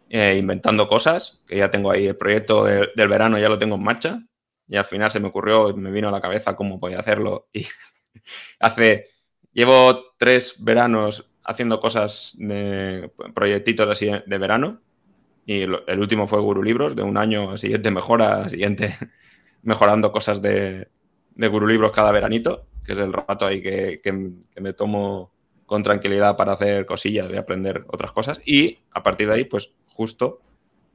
eh, 0.09 0.39
inventando 0.41 0.87
cosas, 0.87 1.43
que 1.49 1.57
ya 1.57 1.69
tengo 1.69 1.91
ahí 1.91 2.07
el 2.07 2.17
proyecto 2.17 2.65
del 2.65 3.09
verano, 3.09 3.41
ya 3.41 3.49
lo 3.49 3.59
tengo 3.59 3.75
en 3.75 3.83
marcha, 3.83 4.23
y 4.69 4.77
al 4.77 4.85
final 4.85 5.11
se 5.11 5.19
me 5.19 5.27
ocurrió, 5.27 5.77
me 5.77 5.91
vino 5.91 6.09
a 6.09 6.13
la 6.13 6.21
cabeza 6.21 6.55
cómo 6.55 6.79
podía 6.79 7.01
hacerlo. 7.01 7.49
Y 7.53 7.67
hace, 8.61 9.09
llevo 9.53 10.15
tres 10.17 10.55
veranos 10.61 11.29
haciendo 11.43 11.81
cosas 11.81 12.37
de 12.39 13.11
proyectitos 13.35 13.89
así 13.89 14.09
de 14.25 14.39
verano, 14.39 14.81
y 15.45 15.63
el 15.63 15.99
último 15.99 16.29
fue 16.29 16.39
Guru 16.39 16.63
Libros, 16.63 16.95
de 16.95 17.03
un 17.03 17.17
año 17.17 17.57
siguiente 17.57 17.91
mejora, 17.91 18.49
siguiente 18.49 18.97
mejorando 19.63 20.13
cosas 20.13 20.41
de, 20.41 20.87
de 21.41 21.49
Guru 21.49 21.67
Libros 21.67 21.91
cada 21.91 22.13
veranito, 22.13 22.67
que 22.85 22.93
es 22.93 22.99
el 22.99 23.15
rato 23.15 23.47
ahí 23.47 23.63
que, 23.63 24.03
me 24.61 24.73
tomo 24.75 25.33
con 25.65 25.83
tranquilidad 25.83 26.37
para 26.37 26.53
hacer 26.53 26.85
cosillas 26.85 27.31
y 27.33 27.37
aprender 27.37 27.85
otras 27.89 28.13
cosas. 28.13 28.41
Y 28.45 28.79
a 28.91 29.03
partir 29.03 29.27
de 29.27 29.35
ahí, 29.35 29.45
pues 29.45 29.73
justo 29.87 30.43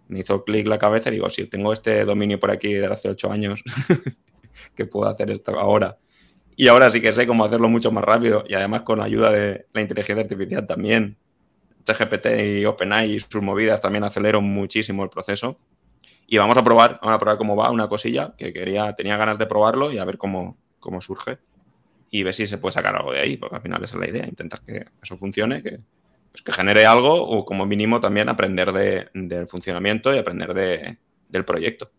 me 0.08 0.20
hizo 0.20 0.44
clic 0.44 0.68
la 0.68 0.78
cabeza 0.78 1.10
y 1.10 1.14
digo, 1.14 1.32
si 1.32 1.48
tengo 1.48 1.74
este 1.74 2.06
dominio 2.06 2.40
por 2.40 2.52
aquí 2.52 2.74
de 2.74 2.86
hace 2.86 3.10
ocho 3.10 3.32
años, 3.32 3.64
que 4.75 4.86
puedo 4.86 5.10
hacer 5.10 5.32
esto 5.32 5.58
ahora. 5.58 5.98
Y 6.56 6.68
ahora 6.68 6.92
sí 6.92 7.02
que 7.02 7.12
sé 7.12 7.25
cómo 7.25 7.44
hacerlo 7.44 7.68
mucho 7.68 7.92
más 7.92 8.04
rápido 8.04 8.44
y 8.48 8.54
además 8.54 8.84
con 8.84 9.00
la 9.00 9.06
ayuda 9.06 9.32
de 9.32 9.66
la 9.74 9.82
inteligencia 9.82 10.22
artificial 10.22 10.68
también. 10.68 11.18
CGPT 11.86 12.60
y 12.60 12.66
OpenAI 12.66 13.14
y 13.14 13.20
sus 13.20 13.42
movidas 13.42 13.82
también 13.82 14.04
aceleran 14.04 14.44
muchísimo 14.44 15.04
el 15.04 15.10
proceso. 15.10 15.56
Y 16.27 16.38
vamos 16.38 16.58
a 16.58 16.63
probar, 16.63 17.00
vamos 17.01 17.15
a 17.15 17.20
probar 17.20 17.38
cómo 17.38 17.55
va 17.55 17.72
una 17.72 17.88
cosilla 17.88 18.34
que 18.38 18.51
quería, 18.51 18.94
tenía 18.94 19.17
ganas 19.17 19.38
de 19.38 19.46
probarlo 19.46 19.91
y 19.91 20.00
a 20.00 20.05
ver 20.05 20.17
cómo, 20.17 20.58
cómo 20.79 21.01
surge 21.01 21.38
y 22.10 22.24
ver 22.24 22.34
si 22.34 22.48
se 22.48 22.58
puede 22.58 22.74
sacar 22.74 22.96
algo 22.96 23.12
de 23.12 23.20
ahí, 23.20 23.38
porque 23.38 23.58
al 23.58 23.62
final 23.62 23.84
esa 23.84 23.96
es 23.96 24.00
la 24.00 24.10
idea, 24.10 24.25
intentar 24.25 24.62
que 24.62 24.86
eso 25.03 25.17
funcione, 25.17 25.62
que, 25.62 25.79
pues 26.32 26.44
que 26.44 26.51
genere 26.51 26.86
algo 26.86 27.13
o 27.13 27.46
como 27.46 27.65
mínimo 27.65 28.00
también 28.00 28.29
aprender 28.29 28.72
de, 28.72 29.10
del 29.13 29.48
funcionamiento 29.48 30.13
y 30.13 30.17
aprender 30.17 30.53
de, 30.53 30.98
del 31.29 31.46
proyecto. 31.46 31.91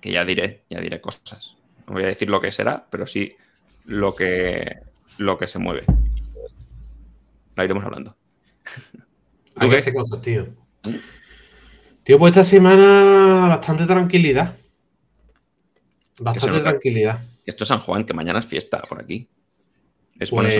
Que 0.00 0.12
ya 0.12 0.24
diré, 0.24 0.64
ya 0.68 0.80
diré 0.80 1.00
cosas. 1.00 1.56
No 1.86 1.94
voy 1.94 2.04
a 2.04 2.08
decir 2.08 2.30
lo 2.30 2.40
que 2.40 2.52
será, 2.52 2.86
pero 2.90 3.06
sí 3.06 3.34
lo 3.86 4.14
que, 4.14 4.78
lo 5.18 5.38
que 5.38 5.48
se 5.48 5.58
mueve. 5.58 5.84
la 7.56 7.64
iremos 7.64 7.84
hablando. 7.84 8.16
Hay 9.56 9.70
que 9.70 9.76
hacer 9.76 9.94
cosas, 9.94 10.20
tío. 10.20 10.46
Tío, 12.04 12.18
pues 12.18 12.32
esta 12.32 12.44
semana 12.44 13.46
bastante 13.48 13.86
tranquilidad. 13.86 14.56
Bastante 16.20 16.60
tranquilidad. 16.60 17.20
Esto 17.46 17.64
es 17.64 17.68
San 17.68 17.80
Juan, 17.80 18.04
que 18.04 18.12
mañana 18.12 18.38
es 18.40 18.46
fiesta 18.46 18.82
por 18.88 19.00
aquí. 19.00 19.26
Es 20.20 20.30
pues, 20.30 20.56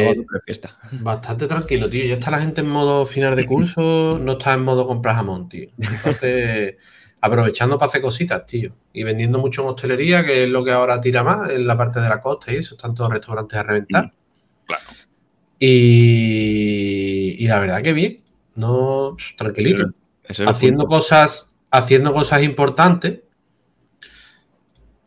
fiesta. 0.47 0.79
Bastante 0.91 1.47
tranquilo, 1.47 1.89
tío. 1.89 2.07
Ya 2.07 2.15
está 2.15 2.31
la 2.31 2.41
gente 2.41 2.63
en 2.63 2.69
modo 2.69 3.05
final 3.07 3.37
de 3.37 3.47
curso, 3.47 4.19
no 4.21 4.33
está 4.33 4.55
en 4.55 4.65
modo 4.65 4.87
comprar 4.87 5.17
jamón, 5.17 5.49
tío. 5.49 5.69
Entonces, 5.79 6.77
aprovechando 7.21 7.79
para 7.79 7.89
hacer 7.89 8.01
cositas, 8.01 8.47
tío. 8.47 8.75
Y 8.95 9.05
vendiendo 9.05 9.39
mucho 9.39 9.63
en 9.63 9.69
hostelería, 9.69 10.25
que 10.25 10.45
es 10.45 10.49
lo 10.49 10.65
que 10.65 10.73
ahora 10.73 11.01
tira 11.01 11.23
más, 11.23 11.51
en 11.51 11.67
la 11.67 11.77
parte 11.77 12.01
de 12.01 12.09
la 12.09 12.23
costa 12.23 12.53
y 12.53 12.57
eso. 12.57 12.75
Están 12.75 12.95
todos 12.95 13.13
restaurantes 13.13 13.59
a 13.59 13.63
reventar. 13.63 14.07
Mm, 14.07 14.13
claro. 14.67 14.85
Y, 15.59 17.47
la 17.47 17.59
verdad 17.61 17.83
que 17.83 17.93
bien. 17.93 18.17
No, 18.57 19.15
tranquilito. 19.37 19.93
Haciendo 20.47 20.87
cosas, 20.87 21.57
haciendo 21.71 22.13
cosas 22.13 22.43
importantes 22.43 23.21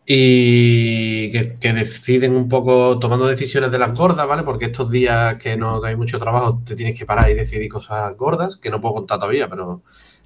y 0.10 1.30
que, 1.32 1.74
deciden 1.74 2.34
un 2.34 2.48
poco 2.48 2.98
tomando 2.98 3.28
decisiones 3.28 3.72
de 3.72 3.78
las 3.78 3.94
gordas, 3.94 4.26
¿vale? 4.26 4.44
Porque 4.44 4.66
estos 4.66 4.90
días 4.90 5.36
que 5.36 5.58
no 5.58 5.84
hay 5.84 5.98
mucho 5.98 6.18
trabajo 6.18 6.62
te 6.64 6.78
tienes 6.78 6.98
que 6.98 7.06
parar 7.06 7.30
y 7.30 7.34
decidir 7.34 7.70
cosas 7.70 8.16
gordas, 8.16 8.56
que 8.56 8.70
no 8.70 8.80
puedo 8.80 8.96
contar 8.96 9.20
todavía, 9.20 9.50
pero 9.50 9.82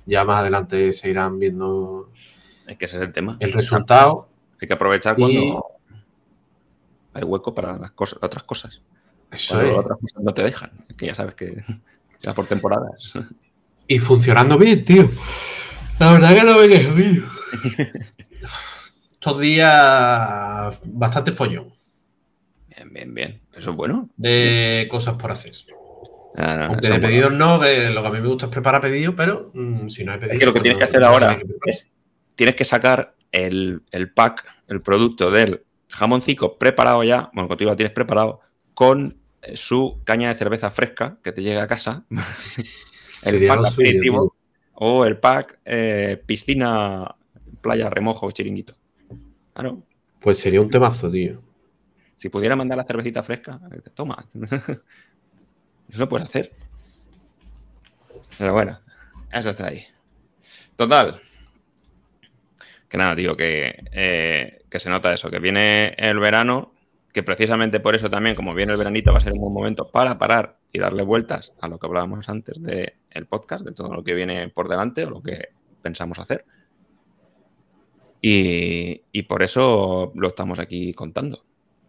ya 0.06 0.24
más 0.24 0.42
adelante 0.42 0.94
se 0.94 1.10
irán 1.10 1.40
viendo. 1.40 2.12
Es 2.68 2.78
que 2.78 2.86
ese 2.86 2.98
es 2.98 3.04
el 3.04 3.12
tema. 3.12 3.38
El 3.40 3.54
resultado. 3.54 4.30
Hay 4.62 4.68
que 4.68 4.74
aprovechar 4.76 5.16
cuando 5.16 5.66
hay 7.14 7.24
hueco 7.24 7.56
para 7.56 7.76
las 7.78 7.92
cosas, 7.92 8.20
otras 8.22 8.44
cosas. 8.44 8.82
Eso 9.32 9.60
es. 9.62 9.76
otras 9.76 9.98
cosas 9.98 10.22
no 10.22 10.32
te 10.32 10.44
dejan. 10.44 10.72
Que 10.96 11.08
ya 11.08 11.16
sabes 11.16 11.34
que 11.34 11.64
ya 12.22 12.36
por 12.36 12.46
temporadas. 12.46 13.14
Y 13.92 14.00
funcionando 14.00 14.58
bien, 14.58 14.86
tío. 14.86 15.10
La 16.00 16.14
verdad 16.14 16.34
que 16.34 16.44
no 16.44 16.58
me 16.58 16.70
quejo, 16.70 16.94
tío. 16.94 17.24
estos 19.12 19.40
días 19.42 20.80
bastante 20.86 21.34
follón. 21.34 21.74
Bien, 22.70 22.94
bien, 22.94 23.14
bien. 23.14 23.42
Eso 23.54 23.72
es 23.72 23.76
bueno. 23.76 24.10
De 24.16 24.88
cosas 24.90 25.16
por 25.16 25.32
hacer. 25.32 25.52
Ah, 26.38 26.68
Aunque 26.70 26.88
de 26.88 27.00
pedidos 27.00 27.34
no, 27.34 27.58
lo 27.58 27.62
que 27.62 28.08
a 28.08 28.10
mí 28.12 28.22
me 28.22 28.28
gusta 28.30 28.46
es 28.46 28.52
preparar 28.54 28.80
pedidos, 28.80 29.14
pero 29.18 29.52
mm, 29.54 29.90
si 29.90 30.06
no 30.06 30.14
hay 30.14 30.20
pedidos. 30.20 30.36
Es 30.36 30.40
que 30.40 30.46
lo 30.46 30.54
que 30.54 30.62
tienes 30.62 30.78
que 30.78 30.86
hacer 30.86 31.04
ahora 31.04 31.38
es 31.66 31.92
tienes 32.36 32.56
que 32.56 32.64
sacar 32.64 33.16
el, 33.34 33.82
pack, 34.16 34.46
el 34.70 34.82
producto 34.82 35.32
del 35.32 35.66
jamoncico 35.90 36.58
preparado 36.58 37.04
ya, 37.04 37.30
bueno, 37.34 37.50
contigo 37.50 37.72
lo 37.72 37.76
tienes 37.76 37.94
preparado, 37.94 38.40
con 38.74 39.18
su 39.54 40.00
caña 40.06 40.30
de 40.30 40.36
cerveza 40.36 40.72
fresca 40.72 41.18
que 41.22 41.34
te 41.34 41.44
llega 41.44 41.64
a 41.64 41.68
casa. 41.68 42.06
el 43.26 43.48
pack 43.48 43.66
aperitivo 43.66 44.36
o 44.74 45.06
el 45.06 45.18
pack 45.18 45.60
eh, 45.66 46.22
piscina, 46.26 47.16
playa, 47.62 47.90
remojo, 47.90 48.32
chiringuito. 48.32 48.76
Claro. 49.54 49.84
Pues 50.20 50.40
sería 50.40 50.62
un 50.62 50.70
temazo, 50.70 51.10
tío. 51.12 51.42
Si 52.16 52.30
pudiera 52.30 52.56
mandar 52.56 52.78
la 52.78 52.84
cervecita 52.84 53.24
fresca, 53.24 53.60
toma. 53.94 54.28
Eso 55.90 56.00
lo 56.00 56.08
puedes 56.08 56.28
hacer. 56.28 56.52
Pero 58.38 58.54
bueno, 58.54 58.80
eso 59.32 59.50
está 59.50 59.68
ahí. 59.68 59.84
Total. 60.76 61.20
Que 62.88 62.98
nada, 62.98 63.16
tío, 63.16 63.36
que, 63.36 63.84
eh, 63.92 64.64
que 64.70 64.80
se 64.80 64.90
nota 64.90 65.14
eso, 65.14 65.30
que 65.30 65.40
viene 65.40 65.94
el 65.98 66.20
verano, 66.20 66.74
que 67.14 67.24
precisamente 67.24 67.80
por 67.80 67.96
eso 67.96 68.10
también, 68.10 68.36
como 68.36 68.54
viene 68.54 68.72
el 68.72 68.78
veranito, 68.78 69.12
va 69.12 69.18
a 69.18 69.22
ser 69.22 69.34
un 69.34 69.40
buen 69.40 69.54
momento 69.54 69.90
para 69.92 70.18
parar 70.18 70.58
y 70.72 70.80
darle 70.80 71.04
vueltas 71.04 71.54
a 71.60 71.68
lo 71.68 71.78
que 71.78 71.88
hablábamos 71.88 72.30
antes 72.30 72.62
del 72.62 73.26
podcast, 73.28 73.66
de 73.66 73.74
todo 73.74 73.94
lo 73.94 74.04
que 74.04 74.14
viene 74.14 74.50
por 74.50 74.70
delante 74.70 75.06
o 75.06 75.10
lo 75.10 75.22
que 75.22 75.50
pensamos 75.82 76.20
hacer. 76.20 76.46
Y, 78.22 79.24
por 79.24 79.42
eso 79.44 80.12
lo 80.16 80.28
estamos 80.28 80.60
aquí 80.60 80.94
contando. 80.94 81.44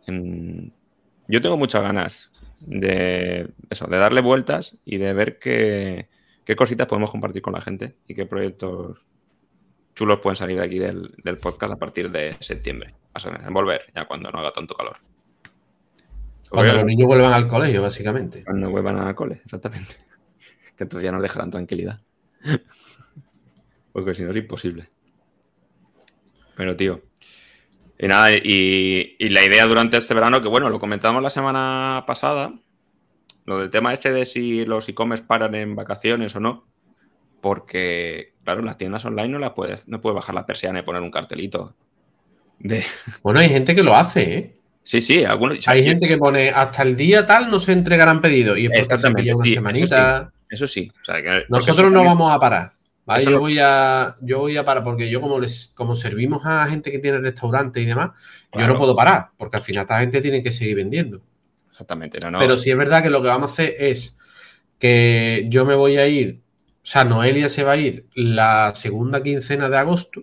yo 0.06 1.42
tengo 1.42 1.56
muchas 1.56 1.82
ganas 1.82 2.30
de 2.60 3.50
eso, 3.70 3.86
de 3.86 3.98
darle 3.98 4.22
vueltas 4.22 4.78
y 4.84 4.96
de 4.96 5.12
ver 5.12 5.38
qué, 5.38 6.08
cositas 6.56 6.86
podemos 6.86 7.10
compartir 7.10 7.42
con 7.42 7.52
la 7.52 7.60
gente 7.60 7.96
y 8.08 8.14
qué 8.14 8.26
proyectos 8.26 8.98
chulos 9.94 10.20
pueden 10.20 10.36
salir 10.36 10.60
aquí 10.60 10.78
del, 10.78 11.38
podcast 11.40 11.74
a 11.74 11.78
partir 11.78 12.10
de 12.10 12.36
septiembre. 12.40 12.94
A 13.14 13.50
volver, 13.50 13.82
ya 13.94 14.06
cuando 14.06 14.30
no 14.30 14.38
haga 14.38 14.52
tanto 14.52 14.74
calor. 14.74 14.96
Cuando 16.52 16.74
los 16.74 16.84
niños 16.84 17.06
vuelvan 17.06 17.32
al 17.32 17.48
colegio, 17.48 17.80
básicamente. 17.80 18.44
Cuando 18.44 18.70
vuelvan 18.70 18.98
al 18.98 19.14
cole, 19.14 19.40
exactamente. 19.44 19.96
Que 20.76 20.84
entonces 20.84 21.04
ya 21.04 21.12
nos 21.12 21.20
dejarán 21.20 21.50
tranquilidad. 21.50 22.00
Porque 23.92 24.14
si 24.14 24.22
no 24.22 24.30
es 24.30 24.36
imposible. 24.36 24.88
Pero, 26.56 26.76
tío. 26.76 27.02
Y 27.98 28.06
nada, 28.06 28.30
y, 28.32 29.16
la 29.28 29.44
idea 29.44 29.66
durante 29.66 29.96
este 29.98 30.14
verano, 30.14 30.40
que 30.40 30.48
bueno, 30.48 30.70
lo 30.70 30.80
comentamos 30.80 31.22
la 31.22 31.30
semana 31.30 32.04
pasada, 32.06 32.54
lo 33.44 33.58
del 33.58 33.70
tema 33.70 33.92
este 33.92 34.12
de 34.12 34.24
si 34.24 34.64
los 34.64 34.88
e-commerce 34.88 35.24
paran 35.24 35.54
en 35.54 35.76
vacaciones 35.76 36.34
o 36.34 36.40
no, 36.40 36.66
porque, 37.40 38.34
claro, 38.44 38.62
las 38.62 38.78
tiendas 38.78 39.04
online 39.04 39.28
no 39.28 39.38
las 39.38 39.52
puedes, 39.52 39.88
no 39.88 40.00
puedes 40.00 40.16
bajar 40.16 40.34
la 40.34 40.46
persiana 40.46 40.80
y 40.80 40.82
poner 40.82 41.02
un 41.02 41.10
cartelito. 41.10 41.76
De... 42.58 42.82
Bueno, 43.22 43.40
hay 43.40 43.50
gente 43.50 43.74
que 43.74 43.82
lo 43.82 43.94
hace, 43.94 44.34
¿eh? 44.34 44.61
Sí, 44.84 45.00
sí, 45.00 45.24
algunos. 45.24 45.66
Hay 45.68 45.84
gente 45.84 46.08
que 46.08 46.18
pone 46.18 46.50
hasta 46.50 46.82
el 46.82 46.96
día 46.96 47.24
tal 47.24 47.50
no 47.50 47.60
se 47.60 47.72
entregarán 47.72 48.20
pedidos 48.20 48.58
y 48.58 48.66
es 48.66 48.88
porque 48.88 48.98
se 48.98 49.08
una 49.08 49.44
semanita. 49.44 50.32
Eso 50.48 50.66
sí. 50.66 50.90
Nosotros 51.48 51.90
no 51.92 52.04
vamos 52.04 52.32
a 52.32 52.38
parar 52.38 52.72
yo, 53.18 53.40
voy 53.40 53.58
a, 53.58 54.16
yo 54.20 54.38
voy 54.38 54.56
a 54.56 54.64
parar, 54.64 54.84
porque 54.84 55.10
yo 55.10 55.20
como 55.20 55.38
les, 55.40 55.72
como 55.74 55.96
servimos 55.96 56.42
a 56.44 56.66
gente 56.68 56.90
que 56.90 56.98
tiene 56.98 57.18
restaurante 57.18 57.80
y 57.80 57.84
demás, 57.84 58.12
yo 58.52 58.66
no 58.66 58.76
puedo 58.76 58.94
parar, 58.94 59.30
porque 59.36 59.56
al 59.56 59.62
final 59.62 59.82
esta 59.82 60.00
gente 60.00 60.20
tiene 60.20 60.42
que 60.42 60.52
seguir 60.52 60.76
vendiendo. 60.76 61.20
Exactamente, 61.70 62.18
Pero 62.20 62.56
sí 62.56 62.70
es 62.70 62.76
verdad 62.76 63.02
que 63.02 63.10
lo 63.10 63.22
que 63.22 63.28
vamos 63.28 63.50
a 63.50 63.52
hacer 63.52 63.74
es 63.78 64.16
que 64.78 65.46
yo 65.48 65.64
me 65.64 65.74
voy 65.74 65.96
a 65.96 66.06
ir, 66.06 66.40
o 66.82 66.86
sea, 66.86 67.04
Noelia 67.04 67.48
se 67.48 67.64
va 67.64 67.72
a 67.72 67.76
ir 67.76 68.06
la 68.14 68.72
segunda 68.74 69.22
quincena 69.22 69.68
de 69.68 69.78
agosto, 69.78 70.22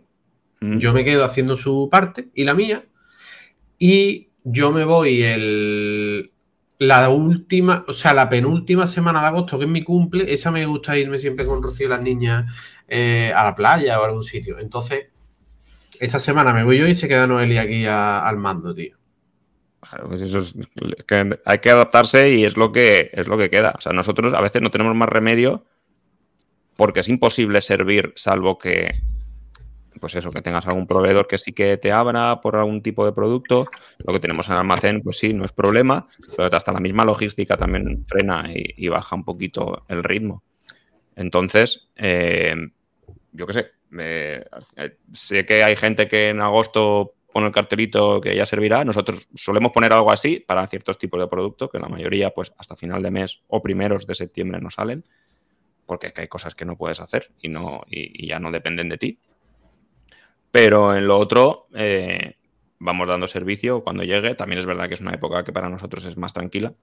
mm. 0.61 0.77
yo 0.77 0.93
me 0.93 1.03
quedo 1.03 1.25
haciendo 1.25 1.55
su 1.55 1.89
parte 1.91 2.29
y 2.33 2.43
la 2.43 2.53
mía, 2.53 2.85
y 3.77 4.28
yo 4.51 4.71
me 4.71 4.83
voy 4.83 5.23
el, 5.23 6.31
la 6.79 7.09
última, 7.09 7.83
o 7.87 7.93
sea, 7.93 8.13
la 8.13 8.29
penúltima 8.29 8.87
semana 8.87 9.21
de 9.21 9.27
agosto, 9.27 9.59
que 9.59 9.65
es 9.65 9.69
mi 9.69 9.83
cumple, 9.83 10.31
esa 10.31 10.49
me 10.49 10.65
gusta 10.65 10.97
irme 10.97 11.19
siempre 11.19 11.45
con 11.45 11.61
Rocío 11.61 11.87
y 11.87 11.89
las 11.89 12.01
niñas 12.01 12.51
eh, 12.87 13.31
a 13.35 13.43
la 13.43 13.55
playa 13.55 13.99
o 13.99 14.03
a 14.03 14.07
algún 14.07 14.23
sitio. 14.23 14.57
Entonces, 14.59 15.07
esa 15.99 16.19
semana 16.19 16.53
me 16.53 16.63
voy 16.63 16.79
yo 16.79 16.87
y 16.87 16.93
se 16.93 17.07
queda 17.07 17.27
Noelia 17.27 17.61
aquí 17.61 17.85
al 17.85 18.37
mando, 18.37 18.73
tío. 18.73 18.97
pues 20.07 20.21
eso 20.21 20.39
es 20.39 20.55
hay 21.45 21.59
que 21.59 21.69
adaptarse 21.69 22.31
y 22.31 22.45
es 22.45 22.55
lo 22.55 22.71
que 22.71 23.11
es 23.13 23.27
lo 23.27 23.37
que 23.37 23.49
queda. 23.49 23.73
O 23.77 23.81
sea, 23.81 23.91
nosotros 23.91 24.33
a 24.33 24.41
veces 24.41 24.61
no 24.61 24.71
tenemos 24.71 24.95
más 24.95 25.09
remedio 25.09 25.65
porque 26.77 27.01
es 27.01 27.09
imposible 27.09 27.61
servir 27.61 28.13
salvo 28.15 28.57
que 28.57 28.91
pues 29.99 30.15
eso, 30.15 30.31
que 30.31 30.41
tengas 30.41 30.65
algún 30.67 30.87
proveedor 30.87 31.27
que 31.27 31.37
sí 31.37 31.51
que 31.53 31.77
te 31.77 31.91
abra 31.91 32.41
por 32.41 32.55
algún 32.55 32.81
tipo 32.81 33.05
de 33.05 33.11
producto. 33.11 33.67
Lo 33.99 34.13
que 34.13 34.19
tenemos 34.19 34.47
en 34.47 34.55
almacén, 34.55 35.01
pues 35.01 35.17
sí, 35.17 35.33
no 35.33 35.45
es 35.45 35.51
problema, 35.51 36.07
pero 36.35 36.55
hasta 36.55 36.71
la 36.71 36.79
misma 36.79 37.05
logística 37.05 37.57
también 37.57 38.05
frena 38.07 38.49
y, 38.53 38.87
baja 38.87 39.15
un 39.15 39.23
poquito 39.23 39.83
el 39.87 40.03
ritmo. 40.03 40.43
Entonces, 41.15 41.89
eh, 41.95 42.55
yo 43.33 43.45
qué 43.45 43.53
sé, 43.53 43.71
sé 45.13 45.45
que 45.45 45.63
hay 45.63 45.75
gente 45.75 46.07
que 46.07 46.29
en 46.29 46.41
agosto 46.41 47.15
pone 47.31 47.47
el 47.47 47.53
cartelito 47.53 48.21
que 48.21 48.35
ya 48.35 48.45
servirá. 48.45 48.83
Nosotros 48.83 49.27
solemos 49.35 49.71
poner 49.71 49.93
algo 49.93 50.11
así 50.11 50.39
para 50.39 50.65
ciertos 50.67 50.97
tipos 50.97 51.19
de 51.19 51.27
productos, 51.27 51.69
que 51.69 51.79
la 51.79 51.89
mayoría, 51.89 52.31
pues 52.31 52.53
hasta 52.57 52.75
final 52.75 53.03
de 53.03 53.11
mes 53.11 53.41
o 53.47 53.61
primeros 53.61 54.07
de 54.07 54.15
septiembre 54.15 54.59
no 54.61 54.71
salen, 54.71 55.05
porque 55.85 56.11
que 56.13 56.21
hay 56.21 56.27
cosas 56.27 56.55
que 56.55 56.65
no 56.65 56.77
puedes 56.77 56.99
hacer 56.99 57.31
y, 57.41 57.49
no, 57.49 57.83
y 57.87 58.27
ya 58.27 58.39
no 58.39 58.51
dependen 58.51 58.89
de 58.89 58.97
ti. 58.97 59.19
Pero 60.51 60.95
en 60.95 61.07
lo 61.07 61.17
otro, 61.17 61.67
eh, 61.75 62.35
vamos 62.79 63.07
dando 63.07 63.27
servicio 63.27 63.83
cuando 63.83 64.03
llegue. 64.03 64.35
También 64.35 64.59
es 64.59 64.65
verdad 64.65 64.87
que 64.87 64.95
es 64.95 65.01
una 65.01 65.13
época 65.13 65.43
que 65.43 65.53
para 65.53 65.69
nosotros 65.69 66.05
es 66.05 66.17
más 66.17 66.33
tranquila. 66.33 66.73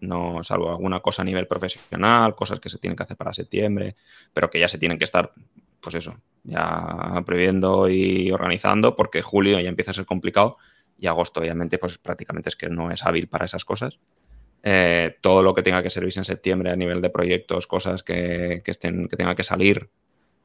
No, 0.00 0.42
salvo 0.42 0.70
alguna 0.70 0.98
cosa 0.98 1.22
a 1.22 1.24
nivel 1.24 1.46
profesional, 1.46 2.34
cosas 2.34 2.58
que 2.58 2.68
se 2.68 2.78
tienen 2.78 2.96
que 2.96 3.04
hacer 3.04 3.16
para 3.16 3.32
septiembre, 3.32 3.94
pero 4.32 4.50
que 4.50 4.58
ya 4.58 4.68
se 4.68 4.78
tienen 4.78 4.98
que 4.98 5.04
estar, 5.04 5.32
pues 5.80 5.94
eso, 5.94 6.16
ya 6.42 7.22
previendo 7.24 7.88
y 7.88 8.32
organizando, 8.32 8.96
porque 8.96 9.22
julio 9.22 9.60
ya 9.60 9.68
empieza 9.68 9.92
a 9.92 9.94
ser 9.94 10.04
complicado 10.04 10.56
y 10.98 11.06
agosto, 11.06 11.38
obviamente, 11.38 11.78
pues 11.78 11.98
prácticamente 11.98 12.48
es 12.48 12.56
que 12.56 12.68
no 12.68 12.90
es 12.90 13.04
hábil 13.04 13.28
para 13.28 13.44
esas 13.44 13.64
cosas. 13.64 14.00
Eh, 14.64 15.18
todo 15.20 15.44
lo 15.44 15.54
que 15.54 15.62
tenga 15.62 15.84
que 15.84 15.90
servirse 15.90 16.20
en 16.20 16.24
septiembre 16.24 16.70
a 16.70 16.76
nivel 16.76 17.00
de 17.00 17.10
proyectos, 17.10 17.68
cosas 17.68 18.02
que, 18.02 18.62
que, 18.64 18.70
estén, 18.72 19.06
que 19.06 19.16
tenga 19.16 19.36
que 19.36 19.44
salir, 19.44 19.90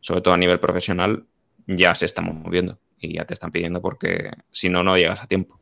sobre 0.02 0.22
todo 0.22 0.36
a 0.36 0.38
nivel 0.38 0.60
profesional, 0.60 1.26
ya 1.68 1.94
se 1.96 2.06
están 2.06 2.26
moviendo 2.26 2.80
y 3.00 3.14
ya 3.14 3.26
te 3.26 3.34
están 3.34 3.52
pidiendo 3.52 3.82
porque 3.82 4.32
si 4.52 4.70
no, 4.70 4.84
no 4.84 4.98
llegas 4.98 5.22
a 5.22 5.28
tiempo. 5.28 5.60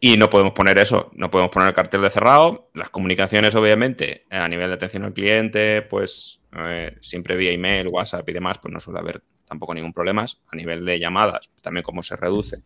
Y 0.00 0.16
no 0.16 0.30
podemos 0.30 0.52
poner 0.52 0.78
eso, 0.78 1.10
no 1.14 1.30
podemos 1.30 1.50
poner 1.50 1.68
el 1.68 1.74
cartel 1.74 2.02
de 2.02 2.10
cerrado. 2.10 2.70
Las 2.72 2.90
comunicaciones, 2.90 3.54
obviamente, 3.56 4.24
a 4.30 4.46
nivel 4.48 4.68
de 4.68 4.74
atención 4.74 5.04
al 5.04 5.12
cliente, 5.12 5.82
pues 5.82 6.40
eh, 6.56 6.96
siempre 7.02 7.36
vía 7.36 7.50
email, 7.50 7.88
WhatsApp 7.88 8.28
y 8.28 8.32
demás, 8.32 8.58
pues 8.58 8.72
no 8.72 8.78
suele 8.78 9.00
haber 9.00 9.22
tampoco 9.46 9.74
ningún 9.74 9.92
problema. 9.92 10.24
A 10.24 10.56
nivel 10.56 10.84
de 10.84 11.00
llamadas, 11.00 11.50
también 11.62 11.82
como 11.82 12.04
se 12.04 12.14
reduce, 12.14 12.58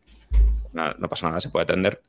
no, 0.75 0.93
no 0.95 1.09
pasa 1.09 1.29
nada, 1.29 1.41
se 1.41 1.49
puede 1.49 1.65
atender. 1.65 2.03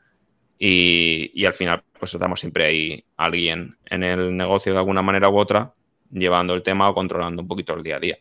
Y, 0.60 1.32
y, 1.34 1.46
al 1.46 1.54
final, 1.54 1.84
pues 1.98 2.14
estamos 2.14 2.40
siempre 2.40 2.66
ahí 2.66 3.06
alguien 3.18 3.78
en 3.86 4.04
el 4.04 4.36
negocio 4.36 4.74
de 4.74 4.80
alguna 4.80 5.02
manera 5.02 5.30
u 5.30 5.38
otra, 5.38 5.74
llevando 6.12 6.54
el 6.54 6.64
tema 6.64 6.90
o 6.90 6.94
controlando 6.94 7.42
un 7.42 7.48
poquito 7.48 7.74
el 7.74 7.84
día 7.84 7.96
a 7.96 8.00
día. 8.00 8.18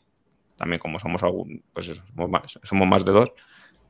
También 0.63 0.79
como 0.79 1.01
somos 1.01 1.25
algún, 1.25 1.61
pues 1.73 1.87
somos 1.87 2.31
más, 2.31 2.57
somos 2.63 2.87
más 2.87 3.05
de 3.05 3.11
dos, 3.11 3.33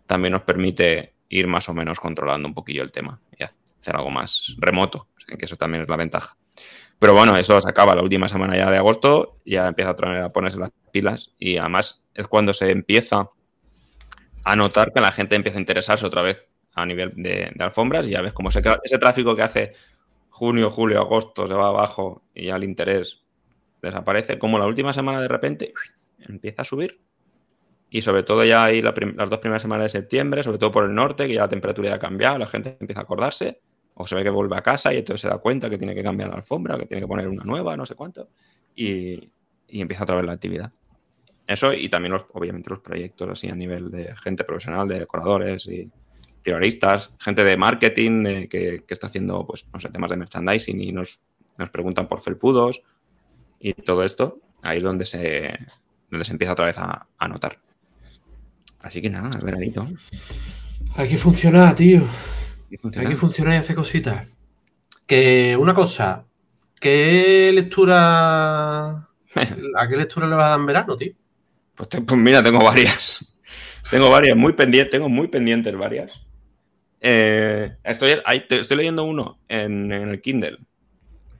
también 0.07 0.33
nos 0.33 0.41
permite 0.41 1.13
ir 1.29 1.47
más 1.47 1.69
o 1.69 1.75
menos 1.75 2.01
controlando 2.01 2.49
un 2.49 2.55
poquillo 2.55 2.83
el 2.83 2.91
tema 2.91 3.21
y 3.39 3.43
hacer 3.43 3.95
algo 3.95 4.09
más 4.09 4.55
remoto, 4.57 5.09
que 5.27 5.45
eso 5.45 5.59
también 5.59 5.83
es 5.83 5.91
la 5.91 5.99
ventaja. 5.99 6.35
Pero 6.99 7.13
bueno, 7.13 7.37
eso 7.37 7.61
se 7.61 7.69
acaba 7.69 7.95
la 7.95 8.01
última 8.01 8.27
semana 8.27 8.57
ya 8.57 8.71
de 8.71 8.79
agosto, 8.79 9.37
ya 9.45 9.67
empieza 9.69 9.91
a, 9.91 10.25
a 10.25 10.33
ponerse 10.33 10.59
las 10.59 10.71
pilas 10.91 11.35
y 11.39 11.59
además 11.59 12.03
es 12.15 12.27
cuando 12.27 12.55
se 12.55 12.71
empieza 12.71 13.29
a 14.43 14.57
notar 14.57 14.95
que 14.95 15.03
la 15.03 15.13
gente 15.13 15.37
empieza 15.37 15.59
a 15.59 15.61
interesarse 15.61 16.07
otra 16.07 16.23
vez 16.23 16.43
a 16.73 16.87
nivel 16.87 17.11
de, 17.17 17.53
de 17.55 17.65
alfombras 17.65 18.07
y 18.07 18.13
ya 18.13 18.23
ves 18.23 18.33
cómo 18.33 18.51
se, 18.51 18.63
ese 18.83 18.97
tráfico 18.97 19.37
que 19.37 19.43
hace 19.43 19.73
junio, 20.31 20.71
julio, 20.71 21.01
agosto 21.01 21.47
se 21.47 21.53
va 21.53 21.69
abajo 21.69 22.23
y 22.35 22.47
ya 22.47 22.57
el 22.57 22.65
interés 22.65 23.27
desaparece, 23.83 24.39
como 24.39 24.59
la 24.59 24.67
última 24.67 24.95
semana 24.95 25.21
de 25.21 25.29
repente 25.29 25.75
empieza 26.29 26.63
a 26.63 26.65
subir 26.65 27.01
y 27.91 28.01
sobre 28.01 28.23
todo 28.23 28.43
ya 28.43 28.65
ahí 28.65 28.81
la 28.81 28.95
las 29.17 29.29
dos 29.29 29.39
primeras 29.39 29.61
semanas 29.61 29.93
de 29.93 30.01
septiembre, 30.01 30.43
sobre 30.43 30.57
todo 30.57 30.73
por 30.73 30.85
el 30.85 30.95
norte, 30.95 31.27
que 31.27 31.35
ya 31.35 31.43
la 31.43 31.49
temperatura 31.49 31.91
ya 31.91 31.97
ha 31.97 31.99
cambiado, 31.99 32.39
la 32.39 32.47
gente 32.47 32.79
empieza 32.81 33.01
a 33.01 33.03
acordarse, 33.03 33.61
o 33.93 34.07
se 34.07 34.15
ve 34.15 34.23
que 34.23 34.31
vuelve 34.31 34.57
a 34.57 34.63
casa 34.63 34.95
y 34.95 34.97
entonces 34.97 35.21
se 35.21 35.29
da 35.29 35.37
cuenta 35.37 35.69
que 35.69 35.77
tiene 35.77 35.95
que 35.95 36.03
cambiar 36.03 36.31
la 36.31 36.37
alfombra, 36.37 36.79
que 36.79 36.87
tiene 36.87 37.03
que 37.03 37.07
poner 37.07 37.29
una 37.29 37.45
nueva, 37.45 37.77
no 37.77 37.85
sé 37.85 37.95
cuánto, 37.95 38.31
y, 38.75 39.31
y 39.69 39.81
empieza 39.83 40.05
otra 40.05 40.17
vez 40.17 40.25
la 40.25 40.33
actividad. 40.33 40.73
Eso 41.47 41.75
y 41.75 41.91
también, 41.91 42.13
los, 42.13 42.23
obviamente, 42.33 42.71
los 42.71 42.81
proyectos 42.81 43.29
así 43.29 43.51
a 43.51 43.55
nivel 43.55 43.91
de 43.91 44.17
gente 44.17 44.45
profesional, 44.45 44.89
de 44.89 45.01
decoradores 45.01 45.67
y 45.67 45.91
terroristas, 46.43 47.11
gente 47.21 47.45
de 47.45 47.59
marketing 47.59 48.27
eh, 48.27 48.49
que, 48.49 48.85
que, 48.87 48.95
está 48.95 49.09
haciendo, 49.09 49.47
pues, 49.47 49.67
no 49.71 49.79
sé, 49.79 49.91
temas 49.91 50.11
de 50.11 50.17
merchandising 50.17 50.81
y 50.81 50.93
nos, 50.93 51.21
nos 51.59 51.69
preguntan 51.69 52.09
por 52.09 52.23
felpudos 52.23 52.83
y 53.61 53.75
todo 53.75 54.03
esto, 54.03 54.41
ahí 54.63 54.79
es 54.79 54.83
donde 54.83 55.05
se, 55.05 55.59
donde 56.13 56.27
se 56.27 56.33
empieza 56.33 56.53
otra 56.53 56.67
vez 56.67 56.79
a, 56.79 57.09
a 57.19 57.29
notar. 57.29 57.59
Así 58.81 59.01
que 59.01 59.09
nada, 59.09 59.31
veranito. 59.43 59.87
Hay 60.95 61.09
que 61.09 61.17
funcionar, 61.17 61.75
tío. 61.75 62.03
Hay 62.03 62.71
que 62.71 62.79
funcionar, 62.79 63.07
Hay 63.07 63.15
que 63.15 63.19
funcionar 63.19 63.55
y 63.55 63.57
hacer 63.57 63.75
cositas. 63.75 64.29
Que 65.07 65.57
una 65.57 65.73
cosa, 65.73 66.27
¿qué 66.79 67.51
lectura. 67.55 68.91
¿A 69.35 69.89
qué 69.89 69.97
lectura 69.97 70.29
le 70.29 70.37
vas 70.37 70.45
a 70.45 70.49
dar 70.51 70.61
en 70.61 70.67
verano, 70.67 70.97
tío? 70.97 71.13
Pues, 71.75 71.89
te, 71.89 72.03
pues 72.03 72.21
mira, 72.21 72.43
tengo 72.43 72.63
varias. 72.63 73.25
tengo 73.91 74.11
varias, 74.11 74.37
muy 74.37 74.53
pendientes, 74.53 74.93
tengo 74.93 75.09
muy 75.09 75.29
pendientes 75.29 75.75
varias. 75.77 76.13
Eh, 77.01 77.75
estoy, 77.83 78.21
estoy, 78.51 78.77
leyendo 78.77 79.05
uno 79.05 79.41
en, 79.49 79.91
en, 79.91 80.09
el 80.09 80.21
Kindle 80.21 80.59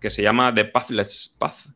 que 0.01 0.11
se 0.11 0.23
llama 0.23 0.53
The 0.53 0.65
Pathless 0.65 1.37
Path, 1.39 1.67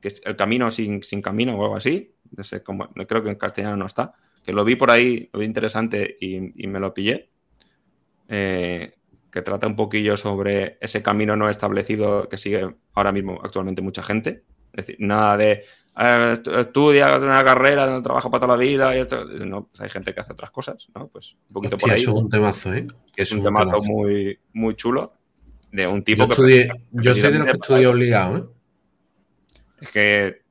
que 0.00 0.08
es 0.08 0.20
el 0.24 0.36
camino 0.36 0.70
sin, 0.70 1.02
sin 1.02 1.22
camino 1.22 1.56
o 1.56 1.62
algo 1.64 1.76
así. 1.76 2.11
No 2.36 2.44
sé 2.44 2.62
cómo, 2.62 2.88
creo 2.88 3.22
que 3.22 3.30
en 3.30 3.36
castellano 3.36 3.76
no 3.76 3.86
está 3.86 4.14
que 4.44 4.52
lo 4.52 4.64
vi 4.64 4.76
por 4.76 4.90
ahí, 4.90 5.28
lo 5.32 5.40
vi 5.40 5.46
interesante 5.46 6.16
y, 6.20 6.64
y 6.64 6.66
me 6.66 6.80
lo 6.80 6.92
pillé, 6.92 7.30
eh, 8.28 8.94
que 9.30 9.42
trata 9.42 9.66
un 9.66 9.76
poquillo 9.76 10.16
sobre 10.16 10.78
ese 10.80 11.02
camino 11.02 11.36
no 11.36 11.48
establecido 11.48 12.28
que 12.28 12.36
sigue 12.36 12.68
ahora 12.94 13.12
mismo 13.12 13.40
actualmente 13.42 13.82
mucha 13.82 14.02
gente. 14.02 14.42
Es 14.72 14.86
decir, 14.86 14.96
nada 14.98 15.36
de 15.36 15.64
eh, 15.96 16.38
estudia 16.58 17.16
una 17.18 17.44
carrera, 17.44 18.02
trabaja 18.02 18.30
para 18.30 18.40
toda 18.40 18.56
la 18.56 18.62
vida, 18.62 18.96
y 18.96 19.00
esto, 19.00 19.24
no, 19.24 19.68
pues 19.68 19.80
hay 19.80 19.90
gente 19.90 20.14
que 20.14 20.20
hace 20.20 20.32
otras 20.32 20.50
cosas, 20.50 20.88
¿no? 20.94 21.08
Pues 21.08 21.36
un 21.48 21.54
poquito 21.54 21.76
Hostia, 21.76 21.86
por 21.86 21.94
ahí. 21.94 22.02
Eso 22.02 22.10
es 22.10 22.16
un 22.16 22.28
temazo, 22.28 22.74
¿eh? 22.74 22.86
Es 23.16 23.32
un, 23.32 23.38
un 23.38 23.44
temazo, 23.44 23.66
temazo, 23.66 23.84
muy, 23.84 24.38
muy 24.54 24.74
chulo 24.74 25.14
de 25.70 25.86
un 25.86 26.02
tipo 26.02 26.22
yo 26.22 26.28
que... 26.28 26.32
Estudié, 26.32 26.72
yo 26.90 27.14
soy 27.14 27.32
de 27.32 27.38
los 27.38 27.46
que 27.46 27.52
estudié 27.52 27.86
obligado, 27.86 28.36
¿eh? 28.36 28.44
Es 29.80 29.90
que 29.90 30.42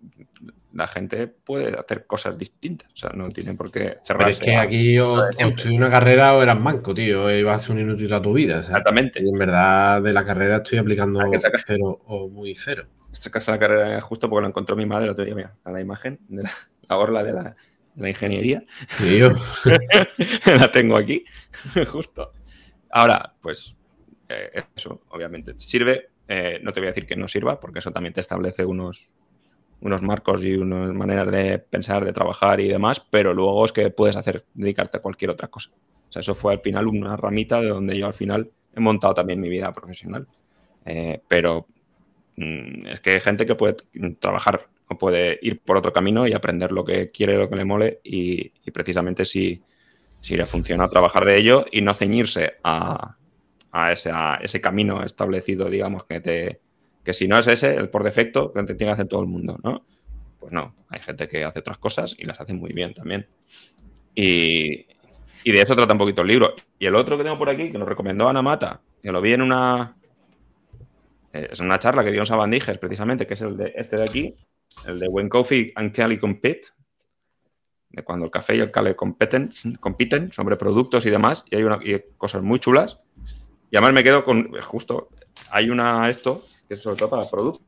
la 0.74 0.88
gente 0.88 1.28
puede 1.28 1.78
hacer 1.78 2.06
cosas 2.06 2.38
distintas. 2.38 2.92
O 2.94 2.98
sea, 2.98 3.12
no 3.14 3.30
tiene 3.30 3.54
por 3.56 3.72
qué 3.72 3.98
cerrarse. 4.04 4.16
Pero 4.16 4.30
es 4.30 4.40
que 4.40 4.56
aquí 4.56 5.00
o, 5.00 5.30
estudié 5.30 5.78
una 5.78 5.90
carrera 5.90 6.36
o 6.36 6.42
eras 6.42 6.60
manco, 6.60 6.94
tío. 6.94 7.26
O 7.26 7.32
ibas 7.32 7.56
a 7.56 7.66
ser 7.68 7.76
un 7.76 7.82
inútil 7.82 8.14
a 8.14 8.22
tu 8.22 8.34
vida. 8.34 8.60
Exactamente. 8.60 9.22
Y 9.22 9.30
en 9.30 9.38
verdad, 9.38 10.02
de 10.02 10.14
la 10.14 10.26
carrera 10.26 10.58
estoy 10.58 10.80
aplicando 10.80 11.20
cero 11.66 12.02
o 12.06 12.30
muy 12.30 12.56
cero. 12.56 12.86
Sacas 13.12 13.48
la 13.48 13.60
carrera 13.60 14.02
justo 14.02 14.30
porque 14.30 14.44
lo 14.44 14.48
encontró 14.48 14.76
mi 14.76 14.86
madre 14.86 15.06
el 15.06 15.12
otro 15.12 15.26
día, 15.26 15.36
mira, 15.36 15.56
a 15.66 15.72
la 15.72 15.82
imagen 15.82 16.20
de 16.30 16.44
la, 16.44 16.52
la 16.88 16.98
orla 16.98 17.24
de 17.24 17.34
la, 17.34 17.44
de 17.44 18.02
la 18.02 18.10
ingeniería. 18.10 18.64
Tío. 18.98 19.32
la 20.46 20.72
tengo 20.72 20.98
aquí, 20.98 21.26
justo. 21.88 22.34
Ahora, 22.90 23.34
pues, 23.42 23.76
eh, 24.30 24.64
eso, 24.76 25.04
obviamente, 25.10 25.54
sirve. 25.58 26.10
Eh, 26.28 26.60
no 26.62 26.72
te 26.72 26.80
voy 26.80 26.88
a 26.88 26.92
decir 26.92 27.06
que 27.06 27.16
no 27.16 27.28
sirva, 27.28 27.60
porque 27.60 27.80
eso 27.80 27.92
también 27.92 28.14
te 28.14 28.22
establece 28.22 28.64
unos, 28.66 29.12
unos 29.82 30.02
marcos 30.02 30.44
y 30.44 30.54
unas 30.56 30.94
maneras 30.94 31.30
de 31.32 31.60
pensar, 31.60 32.06
de 32.06 32.14
trabajar 32.14 32.60
y 32.60 32.68
demás, 32.68 33.02
pero 33.10 33.34
luego 33.34 33.66
es 33.66 33.72
que 33.72 33.90
puedes 33.90 34.16
hacer, 34.16 34.46
dedicarte 34.54 34.98
a 34.98 35.02
cualquier 35.02 35.32
otra 35.32 35.48
cosa. 35.48 35.72
O 36.10 36.12
sea, 36.12 36.20
eso 36.20 36.36
fue 36.36 36.54
al 36.54 36.60
final 36.60 36.88
una 36.88 37.18
ramita 37.18 37.62
de 37.62 37.70
donde 37.70 37.98
yo 37.98 38.06
al 38.06 38.14
final 38.14 38.52
he 38.76 38.80
montado 38.80 39.14
también 39.14 39.40
mi 39.40 39.50
vida 39.50 39.72
profesional. 39.72 40.28
Eh, 40.86 41.22
pero 41.28 41.68
mmm, 42.36 42.88
es 42.88 43.00
que 43.00 43.12
hay 43.12 43.20
gente 43.20 43.46
que 43.46 43.56
puede 43.56 43.78
trabajar 44.20 44.68
o 44.88 44.98
puede 44.98 45.40
ir 45.42 45.62
por 45.62 45.78
otro 45.78 45.94
camino 45.94 46.28
y 46.28 46.34
aprender 46.34 46.72
lo 46.72 46.84
que 46.84 47.12
quiere, 47.12 47.38
lo 47.38 47.50
que 47.50 47.56
le 47.56 47.66
mole 47.66 48.02
y, 48.04 48.52
y 48.66 48.72
precisamente 48.72 49.26
si, 49.26 49.62
si, 50.20 50.36
le 50.36 50.46
funciona 50.46 50.90
trabajar 50.90 51.26
de 51.26 51.38
ello 51.38 51.66
y 51.72 51.82
no 51.82 51.94
ceñirse 51.94 52.54
a, 52.64 53.16
a, 53.72 53.92
ese, 53.92 54.12
a 54.14 54.40
ese 54.44 54.60
camino 54.60 55.04
establecido, 55.04 55.70
digamos, 55.70 56.04
que 56.04 56.20
te, 56.20 56.62
que 57.04 57.14
si 57.14 57.28
no 57.28 57.38
es 57.40 57.48
ese, 57.48 57.76
el 57.76 57.90
por 57.90 58.04
defecto, 58.04 58.52
que 58.54 58.64
tiene 58.64 58.78
que 58.78 58.90
hacer 58.90 59.08
todo 59.08 59.22
el 59.22 59.28
mundo, 59.28 59.60
¿no? 59.64 59.86
Pues 60.40 60.52
no, 60.52 60.76
hay 60.90 61.00
gente 61.00 61.28
que 61.28 61.44
hace 61.44 61.60
otras 61.60 61.78
cosas 61.78 62.16
y 62.18 62.26
las 62.26 62.40
hace 62.40 62.54
muy 62.54 62.74
bien 62.74 62.94
también. 62.94 63.28
Y, 64.16 64.86
y, 65.44 65.52
de 65.52 65.62
eso 65.62 65.76
trata 65.76 65.94
un 65.94 66.00
poquito 66.00 66.22
el 66.22 66.28
libro. 66.28 66.54
Y 66.80 66.86
el 66.86 66.96
otro 66.96 67.18
que 67.18 67.24
tengo 67.24 67.38
por 67.38 67.50
aquí, 67.50 67.72
que 67.72 67.78
nos 67.78 67.88
recomendó 67.88 68.28
Ana 68.28 68.42
Mata, 68.42 68.82
que 69.02 69.12
lo 69.12 69.22
vi 69.22 69.34
en 69.34 69.42
una, 69.42 69.96
es 71.32 71.60
una 71.60 71.80
charla 71.80 72.04
que 72.04 72.12
dio 72.12 72.22
en 72.22 72.26
Sabandijas, 72.26 72.78
precisamente, 72.78 73.26
que 73.26 73.36
es 73.36 73.42
el 73.42 73.56
de 73.56 73.74
este 73.76 73.98
de 73.98 74.04
aquí, 74.04 74.36
el 74.86 75.00
de 75.00 75.08
When 75.08 75.30
Coffee 75.30 75.72
and 75.76 75.96
Cali 75.96 76.18
Compete, 76.18 76.70
de 77.92 78.04
cuando 78.04 78.26
el 78.26 78.32
café 78.32 78.56
y 78.56 78.60
el 78.60 78.72
cali 78.72 78.96
competen, 78.96 79.54
compiten 79.80 80.32
sobre 80.32 80.56
productos 80.56 81.06
y 81.06 81.10
demás, 81.10 81.44
y 81.50 81.58
hay 81.58 81.64
una, 81.64 81.80
y 81.84 82.02
cosas 82.18 82.42
muy 82.42 82.60
chulas. 82.60 83.00
Y 83.70 83.78
además 83.78 83.94
me 83.94 84.04
quedo 84.04 84.24
con, 84.24 84.52
justo, 84.62 85.10
hay 85.50 85.70
una, 85.70 86.10
esto, 86.10 86.44
que 86.72 86.76
es 86.76 86.82
sobre 86.82 86.96
todo 86.96 87.10
para 87.10 87.30
productos. 87.30 87.66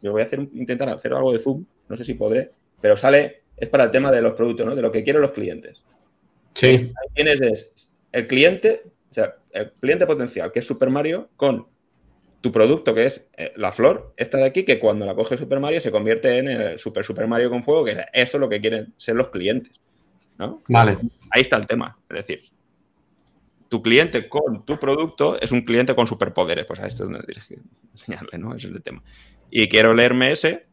Yo 0.00 0.12
voy 0.12 0.22
a 0.22 0.24
hacer, 0.24 0.40
intentar 0.54 0.88
hacer 0.88 1.12
algo 1.12 1.30
de 1.30 1.40
Zoom, 1.40 1.66
no 1.90 1.96
sé 1.98 2.06
si 2.06 2.14
podré, 2.14 2.50
pero 2.80 2.96
sale, 2.96 3.42
es 3.54 3.68
para 3.68 3.84
el 3.84 3.90
tema 3.90 4.10
de 4.10 4.22
los 4.22 4.32
productos, 4.32 4.64
¿no? 4.64 4.74
De 4.74 4.80
lo 4.80 4.90
que 4.90 5.04
quieren 5.04 5.20
los 5.20 5.32
clientes. 5.32 5.84
Sí. 6.54 6.66
Ahí 6.66 7.08
tienes 7.12 7.42
es 7.42 7.88
el 8.12 8.26
cliente, 8.26 8.84
o 9.10 9.14
sea, 9.14 9.36
el 9.50 9.72
cliente 9.72 10.06
potencial, 10.06 10.50
que 10.52 10.60
es 10.60 10.66
Super 10.66 10.88
Mario, 10.88 11.28
con 11.36 11.66
tu 12.40 12.50
producto, 12.50 12.94
que 12.94 13.04
es 13.04 13.28
eh, 13.36 13.52
la 13.56 13.72
flor, 13.72 14.14
esta 14.16 14.38
de 14.38 14.44
aquí, 14.44 14.62
que 14.62 14.80
cuando 14.80 15.04
la 15.04 15.14
coge 15.14 15.36
Super 15.36 15.60
Mario 15.60 15.82
se 15.82 15.90
convierte 15.90 16.38
en 16.38 16.48
el 16.48 16.78
Super 16.78 17.04
Super 17.04 17.26
Mario 17.26 17.50
con 17.50 17.62
fuego, 17.62 17.84
que 17.84 17.92
eso 18.14 18.38
es 18.38 18.40
lo 18.40 18.48
que 18.48 18.62
quieren 18.62 18.94
ser 18.96 19.16
los 19.16 19.28
clientes. 19.28 19.78
¿no? 20.38 20.62
Vale. 20.66 20.96
Ahí 21.30 21.42
está 21.42 21.58
el 21.58 21.66
tema. 21.66 21.98
Es 22.08 22.16
decir, 22.16 22.44
tu 23.70 23.80
cliente 23.82 24.28
con 24.28 24.66
tu 24.66 24.78
producto 24.78 25.40
es 25.40 25.52
un 25.52 25.62
cliente 25.62 25.94
con 25.94 26.06
superpoderes. 26.06 26.66
Pues 26.66 26.80
a 26.80 26.86
esto 26.86 27.04
es 27.04 27.10
donde 27.10 27.24
tienes 27.24 27.46
que 27.46 27.58
enseñarle, 27.92 28.36
¿no? 28.36 28.54
Ese 28.54 28.68
es 28.68 28.74
el 28.74 28.82
tema. 28.82 29.02
Y 29.48 29.68
quiero 29.68 29.94
leerme 29.94 30.32
ese 30.32 30.66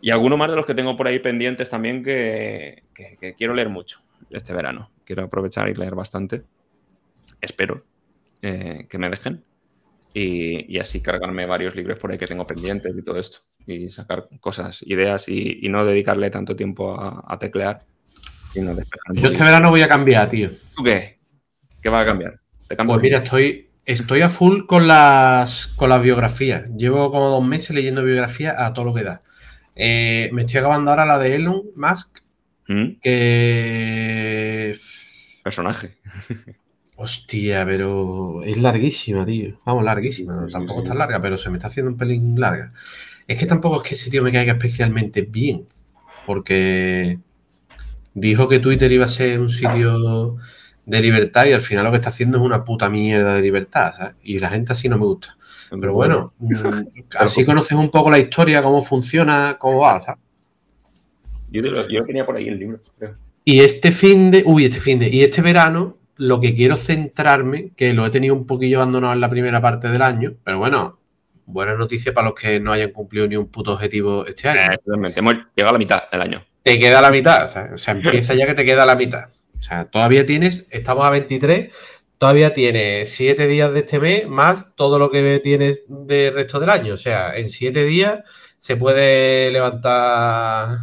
y 0.00 0.10
alguno 0.10 0.36
más 0.36 0.50
de 0.50 0.56
los 0.56 0.66
que 0.66 0.74
tengo 0.74 0.96
por 0.96 1.08
ahí 1.08 1.18
pendientes 1.18 1.70
también 1.70 2.04
que, 2.04 2.84
que, 2.94 3.16
que 3.18 3.34
quiero 3.34 3.54
leer 3.54 3.70
mucho 3.70 4.00
este 4.30 4.52
verano. 4.52 4.90
Quiero 5.04 5.24
aprovechar 5.24 5.70
y 5.70 5.74
leer 5.74 5.94
bastante. 5.94 6.44
Espero 7.40 7.84
eh, 8.42 8.86
que 8.90 8.98
me 8.98 9.08
dejen. 9.08 9.42
Y, 10.12 10.74
y, 10.74 10.78
así 10.78 11.00
cargarme 11.00 11.46
varios 11.46 11.74
libros 11.74 11.98
por 11.98 12.10
ahí 12.10 12.18
que 12.18 12.26
tengo 12.26 12.46
pendientes 12.46 12.94
y 12.96 13.02
todo 13.02 13.18
esto. 13.18 13.38
Y 13.66 13.88
sacar 13.88 14.28
cosas, 14.40 14.82
ideas 14.82 15.28
y, 15.28 15.60
y 15.62 15.68
no 15.70 15.84
dedicarle 15.84 16.30
tanto 16.30 16.56
tiempo 16.56 16.98
a, 16.98 17.24
a 17.26 17.38
teclear. 17.38 17.78
Sino 18.52 18.74
Yo 19.14 19.28
este 19.30 19.44
verano 19.44 19.70
voy 19.70 19.82
a 19.82 19.88
cambiar, 19.88 20.30
tío. 20.30 20.50
¿Tú 20.74 20.82
qué? 20.82 21.17
¿Qué 21.82 21.88
va 21.88 22.00
a 22.00 22.06
cambiar? 22.06 22.40
¿Te 22.68 22.76
pues 22.76 23.00
mira, 23.00 23.18
estoy, 23.18 23.70
estoy 23.84 24.20
a 24.20 24.28
full 24.28 24.66
con 24.66 24.86
las, 24.86 25.68
con 25.68 25.88
las 25.88 26.02
biografías. 26.02 26.70
Llevo 26.76 27.10
como 27.10 27.30
dos 27.30 27.44
meses 27.44 27.70
leyendo 27.70 28.04
biografías 28.04 28.54
a 28.58 28.72
todo 28.72 28.84
lo 28.86 28.94
que 28.94 29.04
da. 29.04 29.22
Eh, 29.74 30.28
me 30.32 30.42
estoy 30.42 30.58
acabando 30.58 30.90
ahora 30.90 31.06
la 31.06 31.18
de 31.18 31.36
Elon 31.36 31.62
Musk, 31.76 32.18
¿Mm? 32.68 33.00
que... 33.00 34.76
Personaje. 35.42 35.96
Hostia, 36.96 37.64
pero 37.64 38.42
es 38.42 38.56
larguísima, 38.58 39.24
tío. 39.24 39.60
Vamos, 39.64 39.84
larguísima. 39.84 40.48
tampoco 40.50 40.82
está 40.82 40.94
larga, 40.94 41.22
pero 41.22 41.38
se 41.38 41.48
me 41.48 41.56
está 41.56 41.68
haciendo 41.68 41.92
un 41.92 41.96
pelín 41.96 42.38
larga. 42.40 42.72
Es 43.28 43.38
que 43.38 43.46
tampoco 43.46 43.76
es 43.76 43.88
que 43.88 43.94
ese 43.94 44.10
tío 44.10 44.22
me 44.24 44.32
caiga 44.32 44.54
especialmente 44.54 45.22
bien. 45.22 45.68
Porque 46.26 47.20
dijo 48.14 48.48
que 48.48 48.58
Twitter 48.58 48.90
iba 48.90 49.04
a 49.04 49.08
ser 49.08 49.38
un 49.38 49.48
sitio 49.48 50.38
de 50.88 51.02
libertad 51.02 51.44
y 51.44 51.52
al 51.52 51.60
final 51.60 51.84
lo 51.84 51.90
que 51.90 51.98
está 51.98 52.08
haciendo 52.08 52.38
es 52.38 52.44
una 52.44 52.64
puta 52.64 52.88
mierda 52.88 53.34
de 53.34 53.42
libertad, 53.42 53.92
¿sabes? 53.94 54.14
Y 54.22 54.38
la 54.38 54.48
gente 54.48 54.72
así 54.72 54.88
no 54.88 54.96
me 54.96 55.04
gusta. 55.04 55.36
Pero 55.70 55.92
bueno, 55.92 56.32
mm, 56.38 56.54
así 57.18 57.44
conoces 57.44 57.76
un 57.76 57.90
poco 57.90 58.10
la 58.10 58.18
historia, 58.18 58.62
cómo 58.62 58.80
funciona, 58.80 59.56
cómo 59.58 59.80
va, 59.80 60.00
¿sabes? 60.00 60.20
Yo, 61.50 62.04
tenía 62.04 62.24
por 62.24 62.36
ahí 62.36 62.48
el 62.48 62.58
libro, 62.58 62.80
Y 63.44 63.60
este 63.60 63.92
fin 63.92 64.30
de, 64.30 64.42
uy, 64.46 64.64
este 64.64 64.80
fin 64.80 64.98
de, 64.98 65.08
y 65.08 65.22
este 65.22 65.42
verano, 65.42 65.98
lo 66.16 66.40
que 66.40 66.54
quiero 66.54 66.76
centrarme, 66.76 67.70
que 67.76 67.92
lo 67.92 68.06
he 68.06 68.10
tenido 68.10 68.34
un 68.34 68.46
poquillo 68.46 68.78
abandonado 68.78 69.12
en 69.12 69.20
la 69.20 69.30
primera 69.30 69.60
parte 69.60 69.88
del 69.88 70.02
año, 70.02 70.34
pero 70.44 70.58
bueno, 70.58 70.98
buena 71.44 71.74
noticia 71.74 72.12
para 72.14 72.28
los 72.28 72.34
que 72.38 72.60
no 72.60 72.72
hayan 72.72 72.92
cumplido 72.92 73.26
ni 73.28 73.36
un 73.36 73.48
puto 73.48 73.72
objetivo 73.72 74.26
este 74.26 74.48
año. 74.48 74.60
Eh, 74.72 75.12
hemos 75.16 75.34
llegado 75.54 75.70
a 75.70 75.72
la 75.72 75.78
mitad 75.78 76.02
del 76.10 76.20
año. 76.20 76.42
Te 76.62 76.78
queda 76.78 77.00
la 77.00 77.10
mitad, 77.10 77.44
o 77.72 77.78
sea, 77.78 77.92
empieza 77.92 78.34
ya 78.34 78.46
que 78.46 78.54
te 78.54 78.64
queda 78.64 78.86
la 78.86 78.96
mitad. 78.96 79.28
O 79.60 79.62
sea, 79.62 79.84
todavía 79.86 80.24
tienes, 80.24 80.66
estamos 80.70 81.04
a 81.04 81.10
23, 81.10 81.74
todavía 82.18 82.52
tienes 82.52 83.10
7 83.14 83.46
días 83.46 83.72
de 83.72 83.80
este 83.80 83.98
mes 83.98 84.26
más 84.28 84.74
todo 84.74 84.98
lo 84.98 85.10
que 85.10 85.40
tienes 85.40 85.84
del 85.88 86.34
resto 86.34 86.60
del 86.60 86.70
año. 86.70 86.94
O 86.94 86.98
sea, 86.98 87.36
en 87.36 87.48
7 87.48 87.84
días 87.84 88.20
se 88.58 88.76
puede 88.76 89.50
levantar 89.52 90.78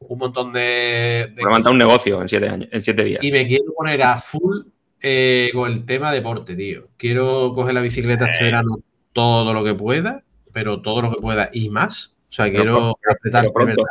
un 0.00 0.18
montón 0.18 0.52
de. 0.52 1.32
levantar 1.36 1.72
un 1.72 1.78
negocio 1.78 2.20
en 2.20 2.28
7 2.28 2.48
años, 2.48 2.68
en 2.72 2.82
siete 2.82 3.04
días. 3.04 3.22
Y 3.22 3.30
me 3.30 3.46
quiero 3.46 3.72
poner 3.76 4.02
a 4.02 4.16
full 4.18 4.62
eh, 5.00 5.50
con 5.54 5.70
el 5.70 5.84
tema 5.84 6.12
deporte, 6.12 6.56
tío. 6.56 6.88
Quiero 6.96 7.52
coger 7.54 7.74
la 7.74 7.80
bicicleta 7.80 8.26
este 8.26 8.40
eh. 8.40 8.44
verano 8.46 8.80
todo 9.12 9.52
lo 9.54 9.64
que 9.64 9.74
pueda, 9.74 10.22
pero 10.52 10.82
todo 10.82 11.02
lo 11.02 11.10
que 11.10 11.20
pueda 11.20 11.50
y 11.52 11.68
más. 11.68 12.14
O 12.28 12.32
sea, 12.32 12.50
quiero 12.50 12.96
apretar 13.08 13.52
pronto, 13.52 13.84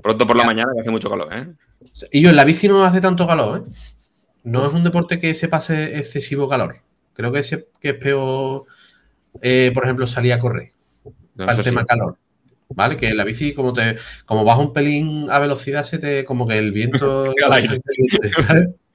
pronto 0.00 0.26
por 0.26 0.36
la 0.36 0.44
mañana 0.44 0.72
que 0.74 0.80
hace 0.80 0.90
mucho 0.90 1.10
calor, 1.10 1.28
¿eh? 1.32 1.48
Y 2.10 2.20
yo 2.22 2.30
en 2.30 2.36
la 2.36 2.44
bici 2.44 2.68
no 2.68 2.84
hace 2.84 3.00
tanto 3.00 3.26
calor, 3.26 3.58
¿eh? 3.58 3.72
No 4.44 4.66
es 4.66 4.72
un 4.72 4.84
deporte 4.84 5.18
que 5.18 5.34
se 5.34 5.48
pase 5.48 5.98
excesivo 5.98 6.48
calor. 6.48 6.76
Creo 7.12 7.30
que 7.30 7.40
es, 7.40 7.66
que 7.80 7.90
es 7.90 7.94
peor, 7.94 8.64
eh, 9.40 9.70
por 9.72 9.84
ejemplo, 9.84 10.06
salir 10.06 10.32
a 10.32 10.38
correr. 10.38 10.72
para 11.36 11.52
el 11.54 11.62
tema 11.62 11.84
calor. 11.84 12.16
¿Vale? 12.70 12.96
Que 12.96 13.14
la 13.14 13.24
bici, 13.24 13.52
como 13.52 13.72
te, 13.72 13.96
como 14.24 14.44
vas 14.44 14.58
un 14.58 14.72
pelín 14.72 15.30
a 15.30 15.38
velocidad, 15.38 15.84
se 15.84 15.98
te, 15.98 16.24
como 16.24 16.46
que 16.46 16.58
el 16.58 16.72
viento. 16.72 17.32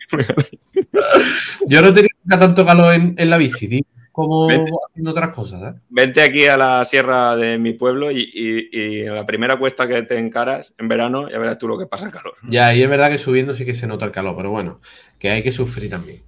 Yo 1.67 1.81
no 1.81 1.93
tenía 1.93 2.09
tanto 2.27 2.65
calor 2.65 2.93
en, 2.93 3.13
en 3.17 3.29
la 3.29 3.37
bici, 3.37 3.67
tío 3.67 3.83
como 4.17 4.47
haciendo 4.47 5.11
otras 5.11 5.29
cosas. 5.29 5.61
¿eh? 5.61 5.79
Vente 5.89 6.23
aquí 6.23 6.47
a 6.47 6.57
la 6.57 6.83
sierra 6.85 7.35
de 7.35 7.59
mi 7.59 7.73
pueblo 7.73 8.09
y, 8.09 8.67
en 8.73 9.13
la 9.13 9.27
primera 9.27 9.59
cuesta 9.59 9.87
que 9.87 10.01
te 10.01 10.17
encaras 10.17 10.73
en 10.79 10.87
verano 10.87 11.29
ya 11.29 11.37
verás 11.37 11.59
tú 11.59 11.67
lo 11.67 11.77
que 11.77 11.85
pasa 11.85 12.07
el 12.07 12.11
calor. 12.11 12.33
Ya, 12.41 12.73
y 12.73 12.81
es 12.81 12.89
verdad 12.89 13.11
que 13.11 13.19
subiendo 13.19 13.53
sí 13.53 13.63
que 13.63 13.75
se 13.75 13.85
nota 13.85 14.05
el 14.05 14.11
calor, 14.11 14.35
pero 14.35 14.49
bueno, 14.49 14.81
que 15.19 15.29
hay 15.29 15.43
que 15.43 15.51
sufrir 15.51 15.91
también. 15.91 16.23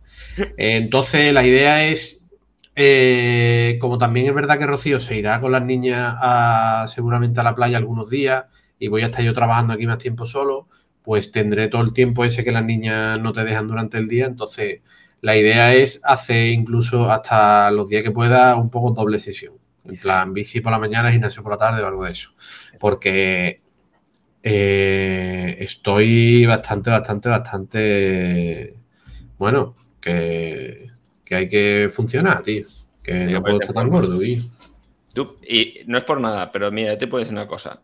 Entonces, 0.57 1.33
la 1.33 1.43
idea 1.43 1.87
es, 1.87 2.27
eh, 2.75 3.79
como 3.81 3.97
también 3.97 4.27
es 4.27 4.35
verdad 4.35 4.59
que 4.59 4.67
Rocío 4.67 4.99
se 4.99 5.15
irá 5.15 5.41
con 5.41 5.51
las 5.51 5.63
niñas 5.63 6.13
seguramente 6.93 7.39
a 7.39 7.43
la 7.43 7.55
playa 7.55 7.77
algunos 7.77 8.07
días 8.07 8.45
y 8.77 8.87
voy 8.87 9.01
a 9.01 9.05
estar 9.05 9.25
yo 9.25 9.33
trabajando 9.33 9.73
aquí 9.73 9.87
más 9.87 9.97
tiempo 9.97 10.27
solo, 10.27 10.67
pues 11.01 11.31
tendré 11.31 11.69
todo 11.69 11.81
el 11.81 11.91
tiempo 11.93 12.23
ese 12.23 12.43
que 12.43 12.51
las 12.51 12.63
niñas 12.63 13.19
no 13.19 13.33
te 13.33 13.43
dejan 13.45 13.67
durante 13.67 13.97
el 13.97 14.07
día, 14.07 14.27
entonces 14.27 14.81
la 15.21 15.35
idea 15.35 15.73
es 15.73 16.01
hacer 16.05 16.47
incluso 16.47 17.11
hasta 17.11 17.69
los 17.71 17.89
días 17.89 18.03
que 18.03 18.11
pueda 18.11 18.55
un 18.55 18.69
poco 18.69 18.91
doble 18.91 19.19
sesión. 19.19 19.55
En 19.85 19.97
plan, 19.97 20.33
bici 20.33 20.61
por 20.61 20.71
la 20.71 20.79
mañana, 20.79 21.11
gimnasio 21.11 21.43
por 21.43 21.53
la 21.53 21.57
tarde 21.57 21.81
o 21.81 21.87
algo 21.87 22.05
de 22.05 22.11
eso. 22.11 22.31
Porque 22.79 23.57
eh, 24.43 25.57
estoy 25.59 26.45
bastante, 26.45 26.89
bastante, 26.89 27.29
bastante. 27.29 28.75
Bueno, 29.37 29.75
que, 29.99 30.85
hay 31.31 31.49
que 31.49 31.89
funcionar, 31.91 32.41
tío. 32.43 32.65
Que 33.03 33.25
no 33.25 33.41
puedo 33.41 33.59
estar 33.59 33.75
tan 33.75 33.89
gordo, 33.89 34.19
tío. 34.19 34.37
y 35.47 35.79
no 35.87 35.97
es 35.97 36.03
por 36.03 36.21
nada, 36.21 36.51
pero 36.51 36.71
mira, 36.71 36.97
te 36.97 37.07
puedo 37.07 37.23
decir 37.23 37.35
una 37.35 37.47
cosa. 37.47 37.81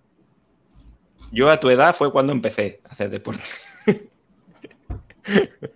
Yo 1.32 1.50
a 1.50 1.60
tu 1.60 1.70
edad 1.70 1.96
fue 1.96 2.12
cuando 2.12 2.32
empecé 2.32 2.82
a 2.86 2.94
hacer 2.94 3.10
deporte. 3.10 3.44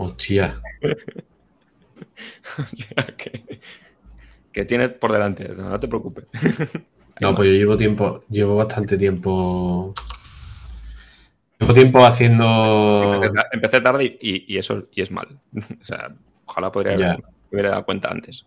Hostia. 0.00 0.62
que, 4.52 4.64
tienes 4.64 4.90
por 4.90 5.10
delante, 5.10 5.48
no 5.48 5.80
te 5.80 5.88
preocupes. 5.88 6.24
no, 7.20 7.34
pues 7.34 7.48
yo 7.48 7.54
llevo 7.56 7.76
tiempo, 7.76 8.22
llevo 8.30 8.54
bastante 8.54 8.96
tiempo. 8.96 9.92
Llevo 11.58 11.74
tiempo 11.74 12.06
haciendo. 12.06 13.20
Empecé, 13.50 13.80
tarde 13.80 14.16
y, 14.20 14.56
eso 14.56 14.86
y 14.92 15.02
es 15.02 15.10
mal. 15.10 15.40
o 15.82 15.84
sea, 15.84 16.06
ojalá 16.44 16.70
podría 16.70 16.92
haber, 16.92 17.24
hubiera 17.50 17.70
dado 17.70 17.84
cuenta 17.84 18.08
antes. 18.08 18.46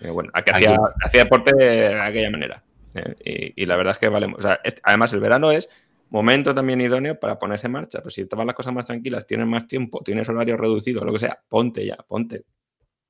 Eh, 0.00 0.10
bueno, 0.10 0.30
aquí 0.32 0.52
hacía, 0.54 0.78
deporte 1.24 1.56
de 1.56 2.00
aquella 2.00 2.30
manera. 2.30 2.62
Eh, 2.94 3.52
y, 3.56 3.66
la 3.66 3.74
verdad 3.74 3.94
es 3.94 3.98
que 3.98 4.08
vale. 4.08 4.32
O 4.32 4.40
sea, 4.40 4.60
además, 4.84 5.12
el 5.12 5.18
verano 5.18 5.50
es 5.50 5.68
momento 6.10 6.54
también 6.54 6.80
idóneo 6.80 7.18
para 7.18 7.38
ponerse 7.38 7.66
en 7.66 7.72
marcha. 7.72 8.02
Pues 8.02 8.14
si 8.14 8.24
te 8.26 8.36
las 8.36 8.54
cosas 8.54 8.72
más 8.72 8.84
tranquilas, 8.84 9.26
tienes 9.26 9.46
más 9.46 9.66
tiempo, 9.66 10.02
tienes 10.04 10.28
horario 10.28 10.56
reducido, 10.56 11.04
lo 11.04 11.12
que 11.12 11.18
sea, 11.18 11.42
ponte 11.48 11.84
ya, 11.86 11.96
ponte. 11.96 12.44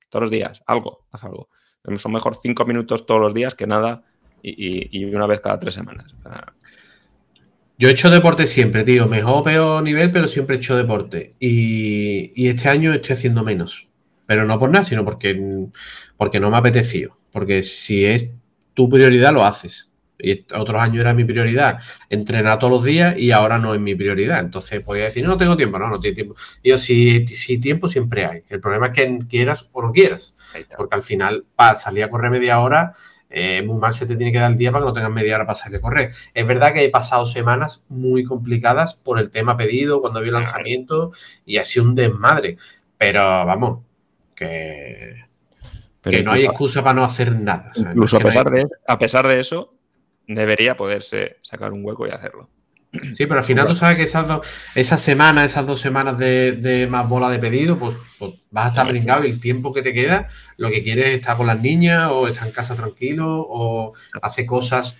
Todos 0.08 0.22
los 0.22 0.30
días, 0.30 0.62
algo, 0.66 1.06
haz 1.10 1.24
algo. 1.24 1.48
Son 1.96 2.12
mejor 2.12 2.38
cinco 2.42 2.64
minutos 2.64 3.06
todos 3.06 3.20
los 3.20 3.34
días 3.34 3.54
que 3.54 3.66
nada 3.66 4.04
y, 4.42 5.04
una 5.04 5.26
vez 5.26 5.40
cada 5.40 5.58
tres 5.58 5.74
semanas. 5.74 6.14
Yo 7.78 7.88
he 7.88 7.92
hecho 7.92 8.10
deporte 8.10 8.46
siempre, 8.46 8.84
tío. 8.84 9.06
Mejor 9.06 9.38
o 9.38 9.42
peor 9.44 9.82
nivel, 9.82 10.10
pero 10.10 10.26
siempre 10.28 10.56
he 10.56 10.58
hecho 10.58 10.76
deporte. 10.76 11.34
Y, 11.38 12.48
este 12.48 12.68
año 12.68 12.92
estoy 12.92 13.12
haciendo 13.14 13.44
menos. 13.44 13.88
Pero 14.26 14.44
no 14.44 14.58
por 14.58 14.70
nada, 14.70 14.84
sino 14.84 15.04
porque, 15.04 15.68
porque 16.16 16.40
no 16.40 16.50
me 16.50 16.56
ha 16.56 16.60
apetecido. 16.60 17.18
Porque 17.30 17.62
si 17.62 18.04
es 18.04 18.30
tu 18.74 18.88
prioridad, 18.88 19.32
lo 19.32 19.44
haces. 19.44 19.92
Y 20.18 20.44
otros 20.54 20.82
años 20.82 21.00
era 21.00 21.14
mi 21.14 21.24
prioridad 21.24 21.78
entrenar 22.10 22.58
todos 22.58 22.72
los 22.72 22.84
días 22.84 23.16
y 23.16 23.30
ahora 23.30 23.58
no 23.58 23.74
es 23.74 23.80
mi 23.80 23.94
prioridad. 23.94 24.40
Entonces 24.40 24.80
podía 24.80 25.04
decir, 25.04 25.24
no, 25.24 25.36
tengo 25.36 25.56
tiempo, 25.56 25.78
no, 25.78 25.88
no 25.88 26.00
tiene 26.00 26.14
tiempo. 26.14 26.34
Y 26.62 26.70
yo, 26.70 26.78
si, 26.78 27.26
si 27.28 27.58
tiempo 27.60 27.88
siempre 27.88 28.24
hay. 28.24 28.42
El 28.48 28.60
problema 28.60 28.86
es 28.86 28.96
que 28.96 29.18
quieras 29.28 29.68
o 29.72 29.82
no 29.82 29.92
quieras. 29.92 30.36
Porque 30.76 30.94
al 30.94 31.02
final, 31.02 31.44
para 31.54 31.74
salir 31.74 32.04
a 32.04 32.10
correr 32.10 32.30
media 32.30 32.58
hora, 32.60 32.94
eh, 33.30 33.62
muy 33.62 33.76
mal 33.76 33.92
se 33.92 34.06
te 34.06 34.16
tiene 34.16 34.32
que 34.32 34.38
dar 34.38 34.50
el 34.50 34.56
día 34.56 34.72
para 34.72 34.82
que 34.82 34.88
no 34.88 34.94
tengas 34.94 35.12
media 35.12 35.36
hora 35.36 35.46
para 35.46 35.58
salir 35.58 35.78
a 35.78 35.80
correr. 35.80 36.12
Es 36.34 36.46
verdad 36.46 36.72
que 36.72 36.84
he 36.84 36.90
pasado 36.90 37.26
semanas 37.26 37.84
muy 37.88 38.24
complicadas 38.24 38.94
por 38.94 39.18
el 39.18 39.30
tema 39.30 39.56
pedido, 39.56 40.00
cuando 40.00 40.18
había 40.18 40.30
el 40.30 40.34
lanzamiento, 40.34 41.12
y 41.44 41.58
ha 41.58 41.64
sido 41.64 41.84
un 41.84 41.94
desmadre. 41.94 42.56
Pero 42.96 43.20
vamos, 43.46 43.80
que, 44.34 45.24
que 46.02 46.22
no 46.22 46.32
hay 46.32 46.44
excusa 46.44 46.82
para 46.82 46.94
no 46.94 47.04
hacer 47.04 47.38
nada. 47.38 47.70
Incluso 47.76 48.16
a, 48.16 48.20
pesar 48.20 48.50
de, 48.50 48.66
a 48.86 48.98
pesar 48.98 49.28
de 49.28 49.40
eso, 49.40 49.74
debería 50.28 50.76
poderse 50.76 51.38
sacar 51.42 51.72
un 51.72 51.84
hueco 51.84 52.06
y 52.06 52.10
hacerlo. 52.10 52.48
Sí, 53.12 53.26
pero 53.26 53.40
al 53.40 53.44
final 53.44 53.66
tú 53.66 53.74
sabes 53.74 53.96
que 53.96 54.04
esas, 54.04 54.26
dos, 54.26 54.46
esas 54.74 55.00
semanas, 55.00 55.44
esas 55.44 55.66
dos 55.66 55.80
semanas 55.80 56.16
de, 56.16 56.86
más 56.90 57.06
bola 57.06 57.28
de 57.28 57.38
pedido, 57.38 57.78
pues, 57.78 57.94
pues 58.18 58.32
vas 58.50 58.66
a 58.66 58.68
estar 58.68 58.88
brincado 58.88 59.24
y 59.24 59.30
el 59.30 59.40
tiempo 59.40 59.74
que 59.74 59.82
te 59.82 59.92
queda, 59.92 60.28
lo 60.56 60.70
que 60.70 60.82
quieres 60.82 61.06
es 61.08 61.14
estar 61.16 61.36
con 61.36 61.46
las 61.46 61.60
niñas 61.60 62.10
o 62.10 62.28
estar 62.28 62.46
en 62.46 62.54
casa 62.54 62.74
tranquilo 62.74 63.46
o 63.46 63.92
hacer 64.22 64.46
cosas 64.46 64.96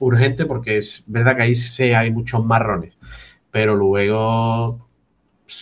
urgentes 0.00 0.46
porque 0.46 0.78
es 0.78 1.04
verdad 1.06 1.36
que 1.36 1.42
ahí 1.42 1.54
sí 1.54 1.92
hay 1.92 2.10
muchos 2.10 2.44
marrones. 2.44 2.96
Pero 3.52 3.76
luego 3.76 4.87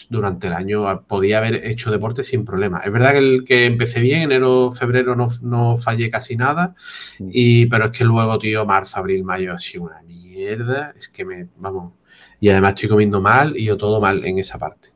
durante 0.08 0.46
el 0.46 0.52
año 0.52 1.02
podía 1.06 1.38
haber 1.38 1.66
hecho 1.66 1.90
deporte 1.90 2.22
sin 2.22 2.44
problema. 2.44 2.80
Es 2.84 2.92
verdad 2.92 3.12
que, 3.12 3.18
el, 3.18 3.44
que 3.44 3.66
empecé 3.66 4.00
bien, 4.00 4.22
enero, 4.22 4.70
febrero 4.70 5.14
no, 5.16 5.28
no 5.42 5.76
fallé 5.76 6.10
casi 6.10 6.36
nada, 6.36 6.74
mm. 7.18 7.28
y, 7.32 7.66
pero 7.66 7.86
es 7.86 7.90
que 7.92 8.04
luego, 8.04 8.38
tío, 8.38 8.64
marzo, 8.66 8.98
abril, 8.98 9.24
mayo 9.24 9.56
sido 9.58 9.84
una 9.84 10.02
mierda. 10.02 10.94
Es 10.96 11.08
que 11.08 11.24
me, 11.24 11.48
vamos, 11.56 11.92
y 12.40 12.48
además 12.48 12.74
estoy 12.74 12.88
comiendo 12.88 13.20
mal 13.20 13.56
y 13.56 13.64
yo 13.64 13.76
todo 13.76 14.00
mal 14.00 14.24
en 14.24 14.38
esa 14.38 14.58
parte. 14.58 14.90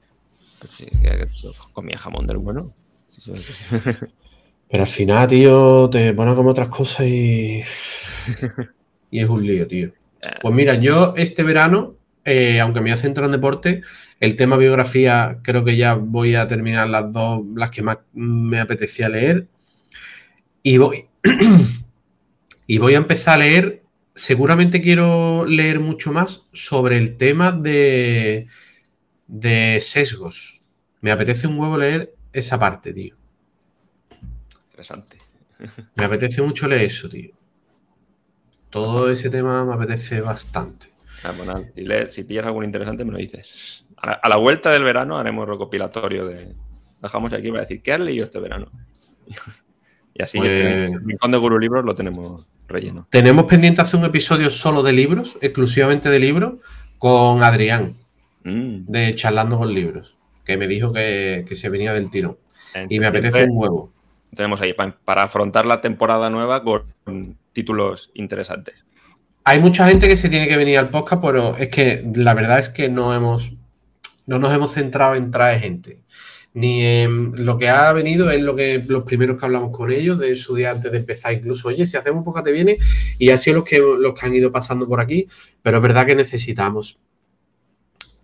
Pues 0.59 0.73
sí, 0.73 0.87
que 0.87 1.27
comía 1.73 1.97
jamón 1.97 2.27
del 2.27 2.39
bueno. 2.39 2.75
Pero 4.71 4.85
al 4.85 4.89
final, 4.89 5.27
tío, 5.27 5.91
te 5.91 6.15
ponen 6.15 6.37
como 6.37 6.51
otras 6.51 6.69
cosas 6.69 7.07
y. 7.07 7.63
y 9.11 9.21
es 9.21 9.29
un 9.29 9.45
lío, 9.45 9.67
tío. 9.67 9.93
Pues 10.43 10.55
mira, 10.55 10.75
yo 10.75 11.15
este 11.17 11.43
verano, 11.43 11.97
eh, 12.25 12.61
aunque 12.61 12.81
me 12.81 12.91
voy 12.91 12.93
a 12.93 12.97
centrar 12.97 13.27
en 13.27 13.33
deporte, 13.33 13.83
el 14.21 14.37
tema 14.37 14.57
biografía, 14.57 15.39
creo 15.43 15.65
que 15.65 15.77
ya 15.77 15.95
voy 15.95 16.35
a 16.35 16.47
terminar 16.47 16.89
las 16.89 17.13
dos, 17.13 17.43
las 17.55 17.71
que 17.71 17.83
más 17.83 17.99
me 18.13 18.61
apetecía 18.61 19.09
leer. 19.09 19.47
Y 20.63 20.79
voy, 20.79 21.09
y 22.67 22.79
voy 22.79 22.95
a 22.95 22.99
empezar 22.99 23.35
a 23.35 23.39
leer. 23.39 23.83
Seguramente 24.15 24.83
quiero 24.83 25.47
leer 25.47 25.81
mucho 25.81 26.13
más 26.13 26.49
sobre 26.53 26.99
el 26.99 27.17
tema 27.17 27.53
de, 27.53 28.49
de 29.27 29.79
sesgos. 29.81 30.61
Me 31.01 31.11
apetece 31.11 31.47
un 31.47 31.59
huevo 31.59 31.79
leer 31.79 32.15
esa 32.33 32.59
parte, 32.59 32.93
tío. 32.93 33.17
Interesante. 34.71 35.17
Me 35.95 36.05
apetece 36.05 36.43
mucho 36.43 36.69
leer 36.69 36.83
eso, 36.83 37.09
tío. 37.09 37.31
Todo 38.69 39.11
ese 39.11 39.31
tema 39.31 39.65
me 39.65 39.75
apetece 39.75 40.21
bastante. 40.21 40.90
Ah, 41.25 41.33
bueno, 41.37 41.65
si, 42.11 42.25
pillas 42.25 42.47
algún 42.47 42.65
interesante, 42.65 43.05
me 43.05 43.13
lo 43.13 43.19
dices. 43.19 43.85
A 43.97 44.07
la, 44.07 44.13
a 44.15 44.29
la 44.29 44.37
vuelta 44.37 44.71
del 44.71 44.85
verano 44.85 45.19
haremos 45.19 45.49
recopilatorio 45.49 46.27
de. 46.27 46.55
Dejamos 47.03 47.33
aquí 47.33 47.49
para 47.51 47.63
decir, 47.63 47.83
¿qué 47.83 47.93
has 47.93 48.01
leído 48.01 48.25
este 48.25 48.39
verano? 48.41 48.71
y 50.15 50.23
así 50.23 50.39
Pues- 50.39 50.51
el 50.51 51.01
rincón 51.05 51.31
de 51.33 51.39
Guru 51.39 51.59
Libros 51.59 51.85
lo 51.85 51.95
tenemos 51.95 52.47
relleno. 52.69 53.07
Tenemos 53.11 53.45
pendiente 53.47 53.81
hacer 53.83 53.99
un 54.01 54.07
episodio 54.07 54.51
solo 54.51 54.83
de 54.83 54.93
libros, 54.93 55.37
exclusivamente 55.41 56.09
de 56.09 56.19
libros, 56.19 56.55
con 56.99 57.43
Adrián, 57.43 57.97
Mm. 58.43 58.87
de 58.87 59.15
Charlando 59.17 59.59
con 59.59 59.75
Libros, 59.75 60.17
que 60.47 60.57
me 60.57 60.67
dijo 60.67 60.93
que, 60.95 61.45
que 61.47 61.55
se 61.55 61.69
venía 61.69 61.93
del 61.93 62.09
tirón. 62.11 62.39
Y 62.89 62.99
me 62.99 63.07
apetece 63.07 63.45
un 63.45 63.51
huevo. 63.59 63.93
Tenemos 64.35 64.61
ahí 64.63 64.73
pa- 64.73 64.97
para 65.05 65.25
afrontar 65.25 65.67
la 65.67 65.83
temporada 65.83 66.31
nueva 66.31 66.63
con 66.63 66.85
títulos 67.53 68.11
interesantes. 68.15 68.83
Hay 69.51 69.59
mucha 69.59 69.89
gente 69.89 70.07
que 70.07 70.15
se 70.15 70.29
tiene 70.29 70.47
que 70.47 70.57
venir 70.57 70.79
al 70.79 70.91
podcast, 70.91 71.21
pero 71.21 71.57
es 71.57 71.69
que 71.71 72.09
la 72.15 72.35
verdad 72.35 72.61
es 72.61 72.69
que 72.69 72.89
no 72.89 73.13
hemos 73.13 73.53
no 74.25 74.39
nos 74.39 74.55
hemos 74.55 74.73
centrado 74.73 75.17
en 75.17 75.33
traer 75.33 75.59
gente. 75.59 76.05
Ni 76.55 76.85
en 76.87 77.45
lo 77.45 77.59
que 77.59 77.69
ha 77.69 77.93
venido 77.93 78.31
es 78.31 78.41
lo 78.41 78.55
que 78.55 78.79
los 78.87 79.03
primeros 79.03 79.41
que 79.41 79.47
hablamos 79.47 79.77
con 79.77 79.91
ellos, 79.91 80.21
de 80.21 80.37
su 80.37 80.55
día 80.55 80.71
antes 80.71 80.93
de 80.93 80.99
empezar, 80.99 81.33
incluso, 81.33 81.67
oye, 81.67 81.85
si 81.89 81.97
hacemos 81.97 82.23
poca 82.23 82.45
te 82.45 82.53
viene, 82.53 82.79
y 83.19 83.31
ha 83.31 83.39
sido 83.39 83.57
los 83.57 83.65
que, 83.65 83.81
los 83.81 84.15
que 84.15 84.25
han 84.25 84.37
ido 84.37 84.53
pasando 84.53 84.87
por 84.87 85.01
aquí, 85.01 85.27
pero 85.63 85.79
es 85.79 85.83
verdad 85.83 86.07
que 86.07 86.15
necesitamos 86.15 87.01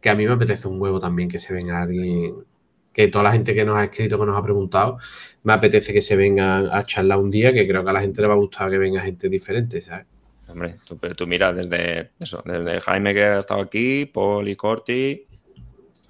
que 0.01 0.11
a 0.11 0.15
mí 0.15 0.27
me 0.27 0.33
apetece 0.35 0.69
un 0.69 0.81
huevo 0.81 1.01
también 1.01 1.29
que 1.29 1.41
se 1.41 1.53
venga 1.53 1.83
alguien, 1.83 2.37
que 2.93 3.09
toda 3.09 3.25
la 3.25 3.33
gente 3.33 3.53
que 3.53 3.65
nos 3.65 3.75
ha 3.75 3.83
escrito, 3.83 4.17
que 4.17 4.27
nos 4.27 4.39
ha 4.39 4.45
preguntado, 4.45 4.99
me 5.43 5.55
apetece 5.55 5.93
que 5.93 6.03
se 6.03 6.15
vengan 6.15 6.69
a 6.71 6.87
charlar 6.87 7.19
un 7.19 7.33
día, 7.33 7.53
que 7.53 7.67
creo 7.67 7.83
que 7.83 7.91
a 7.91 7.95
la 7.95 8.01
gente 8.01 8.23
le 8.23 8.29
va 8.29 8.35
a 8.35 8.37
gustar 8.37 8.71
que 8.71 8.79
venga 8.79 9.01
gente 9.01 9.29
diferente, 9.29 9.83
¿sabes? 9.83 10.07
Hombre, 10.49 10.77
tú, 10.87 10.97
tú 10.97 11.27
mira 11.27 11.53
desde 11.53 12.13
eso, 12.21 12.43
desde 12.45 12.81
Jaime 12.81 13.15
que 13.15 13.25
ha 13.25 13.39
estado 13.39 13.61
aquí, 13.61 14.07
Paul 14.07 14.49
y 14.49 14.57
Corti, 14.57 15.27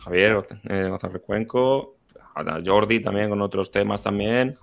Javier 0.01 0.47
eh, 0.69 0.91
Cuenco, 1.25 1.97
Jordi 2.65 3.01
también 3.01 3.31
con 3.31 3.41
otros 3.41 3.71
temas 3.71 4.03
también. 4.03 4.57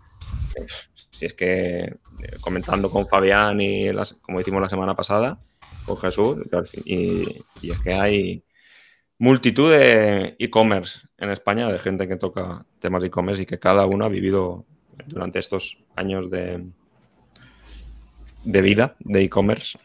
Si 1.09 1.25
es 1.25 1.33
que 1.33 1.79
eh, 1.79 1.97
comentando 2.39 2.89
con 2.89 3.07
Fabián 3.07 3.59
y 3.59 3.89
como 4.21 4.39
hicimos 4.39 4.61
la 4.61 4.69
semana 4.69 4.95
pasada, 4.95 5.39
con 5.85 5.97
Jesús, 5.97 6.37
y, 6.85 7.23
y 7.61 7.71
es 7.71 7.79
que 7.79 7.93
hay 7.93 8.43
multitud 9.17 9.71
de 9.71 10.35
e-commerce 10.39 11.01
en 11.17 11.29
España, 11.29 11.71
de 11.71 11.79
gente 11.79 12.07
que 12.07 12.15
toca 12.15 12.65
temas 12.79 13.01
de 13.01 13.07
e-commerce 13.07 13.43
y 13.43 13.45
que 13.45 13.59
cada 13.59 13.85
uno 13.85 14.05
ha 14.05 14.09
vivido 14.09 14.65
durante 15.07 15.39
estos 15.39 15.77
años 15.95 16.29
de, 16.29 16.65
de 18.43 18.61
vida 18.61 18.95
de 18.99 19.21
e-commerce 19.23 19.77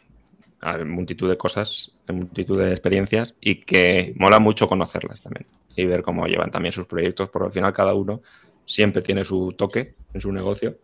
hay 0.60 0.84
multitud 0.84 1.28
de 1.28 1.36
cosas, 1.36 1.92
hay 2.08 2.16
multitud 2.16 2.58
de 2.58 2.72
experiencias 2.72 3.34
y 3.40 3.56
que 3.56 4.12
mola 4.16 4.38
mucho 4.40 4.68
conocerlas 4.68 5.20
también 5.22 5.46
y 5.76 5.84
ver 5.84 6.02
cómo 6.02 6.26
llevan 6.26 6.50
también 6.50 6.72
sus 6.72 6.86
proyectos, 6.86 7.28
porque 7.30 7.46
al 7.46 7.52
final 7.52 7.72
cada 7.72 7.94
uno 7.94 8.22
siempre 8.66 9.02
tiene 9.02 9.24
su 9.24 9.54
toque 9.56 9.94
en 10.12 10.20
su 10.20 10.32
negocio 10.32 10.78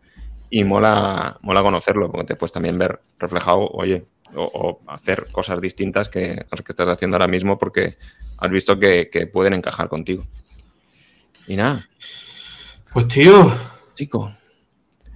y 0.49 0.63
mola, 0.63 1.37
mola 1.41 1.61
conocerlo, 1.61 2.09
porque 2.09 2.27
te 2.27 2.35
puedes 2.35 2.53
también 2.53 2.77
ver 2.77 3.01
reflejado, 3.19 3.67
oye, 3.67 4.05
o, 4.33 4.43
o 4.43 4.91
hacer 4.91 5.25
cosas 5.31 5.59
distintas 5.59 6.07
que 6.07 6.45
las 6.49 6.61
que 6.61 6.71
estás 6.71 6.87
haciendo 6.87 7.17
ahora 7.17 7.27
mismo 7.27 7.57
porque 7.57 7.97
has 8.37 8.49
visto 8.51 8.79
que, 8.79 9.09
que 9.09 9.27
pueden 9.27 9.53
encajar 9.53 9.89
contigo. 9.89 10.25
Y 11.47 11.57
nada, 11.57 11.87
Pues 12.93 13.07
tío, 13.09 13.51
chico, 13.93 14.31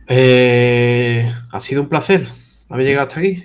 Eh, 0.08 1.32
ha 1.52 1.60
sido 1.60 1.82
un 1.84 1.88
placer 1.90 2.28
haber 2.70 2.86
llegado 2.86 3.08
hasta 3.08 3.20
aquí. 3.20 3.44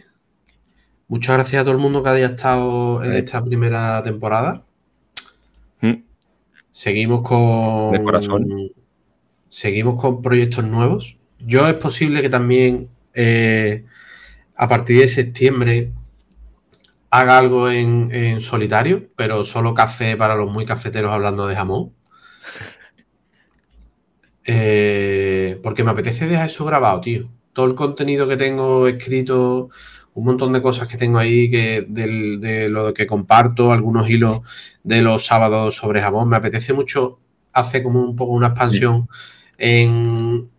Muchas 1.08 1.36
gracias 1.36 1.60
a 1.60 1.64
todo 1.64 1.72
el 1.74 1.80
mundo 1.80 2.02
que 2.02 2.08
haya 2.10 2.26
estado 2.26 3.02
en 3.04 3.12
esta 3.12 3.44
primera 3.44 4.02
temporada. 4.02 4.64
mm, 5.80 5.92
Seguimos 6.70 7.26
con. 7.26 7.92
De 7.92 8.02
corazón. 8.02 8.70
Seguimos 9.48 10.00
con 10.00 10.22
proyectos 10.22 10.64
nuevos. 10.64 11.16
Yo 11.38 11.68
es 11.68 11.74
posible 11.74 12.22
que 12.22 12.28
también 12.30 12.88
eh, 13.12 13.84
a 14.56 14.66
partir 14.68 15.00
de 15.00 15.08
septiembre 15.08 15.92
haga 17.10 17.38
algo 17.38 17.70
en, 17.70 18.10
en 18.12 18.40
solitario, 18.40 19.08
pero 19.14 19.44
solo 19.44 19.72
café 19.74 20.16
para 20.16 20.34
los 20.34 20.50
muy 20.50 20.64
cafeteros 20.64 21.12
hablando 21.12 21.46
de 21.46 21.54
jamón. 21.54 21.92
Eh, 24.46 25.58
porque 25.62 25.82
me 25.84 25.90
apetece 25.92 26.26
dejar 26.26 26.46
eso 26.48 26.66
grabado, 26.66 27.00
tío. 27.00 27.30
Todo 27.54 27.64
el 27.66 27.74
contenido 27.74 28.28
que 28.28 28.36
tengo 28.36 28.86
escrito, 28.88 29.70
un 30.12 30.24
montón 30.24 30.52
de 30.52 30.60
cosas 30.60 30.86
que 30.86 30.96
tengo 30.98 31.18
ahí 31.18 31.48
que 31.50 31.86
del- 31.88 32.38
de 32.40 32.68
lo 32.68 32.92
que 32.92 33.06
comparto, 33.06 33.72
algunos 33.72 34.08
hilos 34.10 34.42
de 34.82 35.00
los 35.00 35.24
sábados 35.24 35.74
sobre 35.76 36.02
jamón. 36.02 36.28
Me 36.28 36.36
apetece 36.36 36.72
mucho 36.74 37.18
hacer 37.52 37.82
como 37.82 38.02
un 38.02 38.14
poco 38.14 38.32
una 38.32 38.48
expansión 38.48 39.08
en 39.58 40.50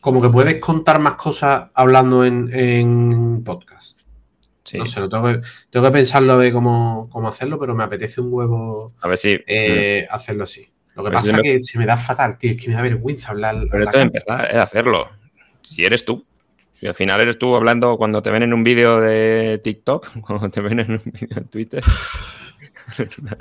como 0.00 0.20
que 0.20 0.28
puedes 0.28 0.56
contar 0.60 0.98
más 0.98 1.14
cosas 1.14 1.70
hablando 1.74 2.24
en, 2.26 2.50
en 2.52 3.42
podcast. 3.42 4.00
sí, 4.62 4.76
No 4.76 4.84
sé, 4.86 5.00
lo 5.00 5.08
tengo 5.08 5.24
que, 5.28 5.40
tengo 5.70 5.86
que 5.86 5.92
pensarlo 5.92 6.34
a 6.34 6.36
ver 6.36 6.52
cómo, 6.52 7.08
cómo 7.10 7.28
hacerlo, 7.28 7.58
pero 7.58 7.74
me 7.74 7.84
apetece 7.84 8.20
un 8.20 8.28
huevo 8.30 8.92
a 9.00 9.08
ver 9.08 9.16
si... 9.18 9.36
eh, 9.46 10.06
hacerlo 10.10 10.42
así. 10.42 10.70
Lo 10.94 11.02
que 11.02 11.08
A 11.08 11.12
pasa 11.12 11.30
es 11.30 11.36
me- 11.36 11.42
que 11.42 11.62
se 11.62 11.78
me 11.78 11.86
da 11.86 11.96
fatal, 11.96 12.36
tío. 12.38 12.50
Es 12.52 12.56
que 12.62 12.68
me 12.68 12.74
da 12.74 12.82
vergüenza 12.82 13.30
hablar. 13.30 13.66
Pero 13.70 13.84
esto 13.84 13.96
de 13.98 14.04
empezar 14.04 14.48
es 14.50 14.56
hacerlo. 14.58 15.08
Si 15.62 15.84
eres 15.84 16.04
tú. 16.04 16.24
Si 16.74 16.88
al 16.88 16.94
final 16.94 17.20
eres 17.20 17.38
tú 17.38 17.54
hablando 17.54 17.96
cuando 17.96 18.20
te 18.20 18.30
ven 18.30 18.42
en 18.42 18.52
un 18.52 18.64
vídeo 18.64 19.00
de 19.00 19.60
TikTok, 19.62 20.08
cuando 20.26 20.48
te 20.50 20.60
ven 20.60 20.80
en 20.80 20.90
un 20.90 21.02
vídeo 21.04 21.38
en 21.38 21.48
Twitter. 21.48 21.82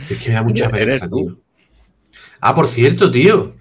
Es 0.09 0.23
que 0.23 0.29
me 0.29 0.35
da 0.35 0.43
mucha 0.43 0.69
pereza, 0.69 1.07
tío. 1.09 1.39
Ah, 2.39 2.53
por 2.53 2.67
cierto, 2.67 3.09
tío. 3.09 3.55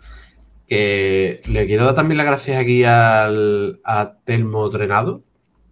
Que 0.68 1.40
le 1.46 1.66
quiero 1.66 1.84
dar 1.86 1.94
también 1.94 2.18
las 2.18 2.26
gracias 2.26 2.58
aquí 2.58 2.84
al, 2.84 3.80
a 3.84 4.18
Telmo 4.24 4.68
Drenado, 4.68 5.22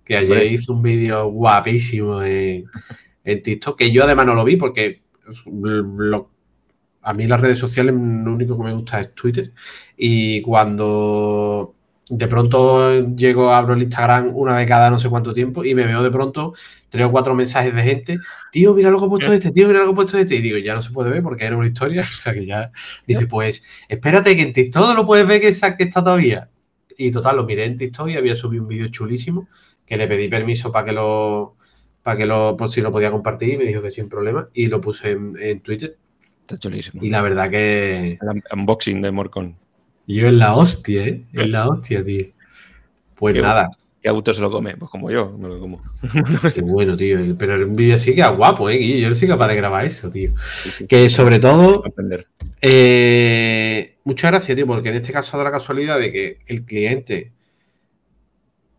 que 0.05 0.17
ayer 0.17 0.31
Hombre. 0.33 0.47
hizo 0.47 0.73
un 0.73 0.83
vídeo 0.83 1.29
guapísimo 1.31 2.23
en, 2.23 2.65
en 3.25 3.43
TikTok, 3.43 3.77
que 3.79 3.91
yo 3.91 4.05
además 4.05 4.27
no 4.27 4.35
lo 4.35 4.45
vi 4.45 4.57
porque 4.57 5.03
lo- 5.47 6.31
a 7.03 7.13
mí 7.15 7.27
las 7.27 7.41
redes 7.41 7.59
sociales 7.59 7.95
lo 7.95 8.33
único 8.33 8.57
que 8.57 8.65
me 8.65 8.73
gusta 8.73 9.01
es 9.01 9.15
Twitter. 9.15 9.53
Y 9.97 10.41
cuando 10.43 11.75
de 12.11 12.27
pronto 12.29 13.01
llego, 13.15 13.53
abro 13.53 13.75
el 13.75 13.83
Instagram 13.83 14.33
una 14.35 14.57
vez 14.57 14.67
cada 14.69 14.91
no 14.91 14.99
sé 14.99 15.09
cuánto 15.09 15.33
tiempo 15.33 15.65
y 15.65 15.75
me 15.75 15.87
veo 15.87 16.03
de 16.03 16.11
pronto 16.11 16.53
tres 16.89 17.05
o 17.05 17.11
cuatro 17.11 17.35
mensajes 17.37 17.73
de 17.75 17.83
gente, 17.83 18.19
tío, 18.51 18.75
mira 18.75 18.91
lo 18.91 18.99
que 18.99 19.07
ha 19.07 19.09
puesto 19.09 19.33
este, 19.33 19.53
tío, 19.53 19.69
mira 19.69 19.79
lo 19.79 19.87
que 19.87 19.91
ha 19.93 19.95
puesto 19.95 20.19
este. 20.19 20.35
Y 20.35 20.41
digo, 20.41 20.59
ya 20.59 20.75
no 20.75 20.83
se 20.83 20.91
puede 20.91 21.09
ver 21.11 21.23
porque 21.23 21.45
era 21.45 21.57
una 21.57 21.69
historia. 21.69 22.03
O 22.03 22.05
sea 22.05 22.35
que 22.35 22.45
ya 22.45 22.71
dice, 23.07 23.27
pues 23.27 23.63
espérate 23.89 24.35
que 24.37 24.43
en 24.43 24.53
TikTok 24.53 24.95
lo 24.97 25.07
puedes 25.07 25.27
ver 25.27 25.41
que, 25.41 25.49
esa- 25.49 25.77
que 25.77 25.85
está 25.85 26.03
todavía. 26.03 26.49
Y 26.99 27.11
total, 27.13 27.37
lo 27.37 27.45
miré 27.45 27.65
en 27.65 27.77
TikTok 27.77 28.09
y 28.09 28.17
había 28.17 28.35
subido 28.35 28.63
un 28.65 28.69
vídeo 28.69 28.89
chulísimo 28.89 29.49
que 29.87 29.97
le 29.97 30.07
pedí 30.09 30.29
permiso 30.29 30.71
para 30.73 30.85
que 30.87 30.93
lo 30.93 31.57
para 32.03 32.17
que 32.17 32.27
lo, 32.27 32.57
por 32.57 32.71
si 32.71 32.81
lo 32.81 32.91
podía 32.91 33.11
compartir 33.11 33.51
y 33.55 33.59
me 33.59 33.65
dijo 33.65 33.83
que 33.83 33.91
sin 33.91 34.09
problema 34.09 34.49
y 34.55 34.67
lo 34.67 34.81
puse 34.81 35.11
en, 35.13 35.35
en 35.39 35.61
Twitter 35.61 35.97
Está 36.41 36.59
chulísimo. 36.59 37.05
y 37.05 37.11
la 37.11 37.21
verdad 37.23 37.51
que 37.51 38.19
El 38.21 38.43
unboxing 38.53 39.01
de 39.03 39.11
Morcon. 39.13 39.57
Yo 40.15 40.27
en 40.27 40.39
la 40.39 40.55
hostia, 40.55 41.07
¿eh? 41.07 41.25
En 41.33 41.53
la 41.53 41.69
hostia, 41.69 42.05
tío. 42.05 42.27
Pues 43.15 43.35
Qué 43.35 43.43
nada, 43.43 43.71
¿Qué 44.03 44.09
auto 44.09 44.33
se 44.33 44.41
lo 44.41 44.51
come? 44.51 44.77
Pues 44.79 44.91
como 44.91 45.11
yo, 45.11 45.37
me 45.39 45.49
lo 45.49 45.59
como. 45.59 45.83
qué 46.55 46.63
bueno, 46.63 46.97
tío. 46.97 47.19
Pero 47.37 47.67
un 47.67 47.77
vídeo 47.77 47.99
sí 47.99 48.15
que 48.15 48.27
guapo, 48.27 48.71
¿eh? 48.71 48.99
Yo 48.99 49.09
no 49.11 49.15
soy 49.15 49.29
capaz 49.29 49.49
de 49.49 49.57
grabar 49.57 49.85
eso, 49.85 50.11
tío. 50.11 50.33
Sí, 50.63 50.71
sí. 50.71 50.87
Que 50.87 51.09
sobre 51.11 51.39
todo, 51.39 51.85
Aprender. 51.87 52.27
eh, 52.63 53.97
muchas 54.05 54.31
gracias, 54.31 54.57
tío, 54.57 54.67
porque 54.67 54.89
en 54.89 54.95
este 54.97 55.13
caso 55.13 55.37
da 55.37 55.45
la 55.45 55.51
casualidad 55.51 55.99
de 55.99 56.11
que 56.11 56.39
el 56.47 56.65
cliente 56.65 57.33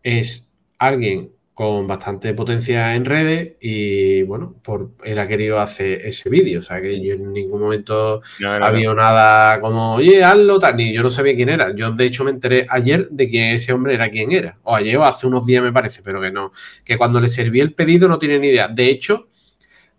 es 0.02 0.50
alguien 0.78 1.30
con 1.54 1.86
bastante 1.86 2.32
potencia 2.34 2.94
en 2.94 3.04
redes 3.04 3.54
y, 3.60 4.22
bueno, 4.22 4.54
por, 4.62 4.92
él 5.04 5.18
ha 5.18 5.28
querido 5.28 5.60
hacer 5.60 6.00
ese 6.06 6.30
vídeo. 6.30 6.60
O 6.60 6.62
sea, 6.62 6.80
que 6.80 7.00
yo 7.04 7.14
en 7.14 7.32
ningún 7.32 7.60
momento 7.60 8.22
No, 8.38 8.58
no, 8.58 8.64
ha 8.64 8.70
no. 8.70 8.76
habido 8.76 8.94
nada 8.94 9.60
como, 9.60 9.94
oye, 9.96 10.24
hazlo, 10.24 10.58
tal, 10.58 10.76
ni 10.76 10.92
yo 10.94 11.02
no 11.02 11.10
sabía 11.10 11.34
quién 11.36 11.50
era. 11.50 11.74
Yo, 11.74 11.92
de 11.92 12.04
hecho, 12.06 12.24
me 12.24 12.30
enteré 12.30 12.66
ayer 12.70 13.08
de 13.10 13.28
que 13.28 13.54
ese 13.54 13.72
hombre 13.72 13.94
era 13.94 14.08
quién 14.08 14.32
era. 14.32 14.58
O 14.62 14.74
ayer 14.74 14.96
o 14.96 15.04
hace 15.04 15.26
unos 15.26 15.44
días, 15.46 15.62
me 15.62 15.72
parece, 15.72 16.02
pero 16.02 16.20
que 16.22 16.30
no. 16.32 16.52
Que 16.84 16.96
cuando 16.96 17.20
le 17.20 17.28
serví 17.28 17.60
el 17.60 17.74
pedido 17.74 18.08
no 18.08 18.18
tiene 18.18 18.38
ni 18.38 18.48
idea. 18.48 18.68
De 18.68 18.88
hecho, 18.88 19.28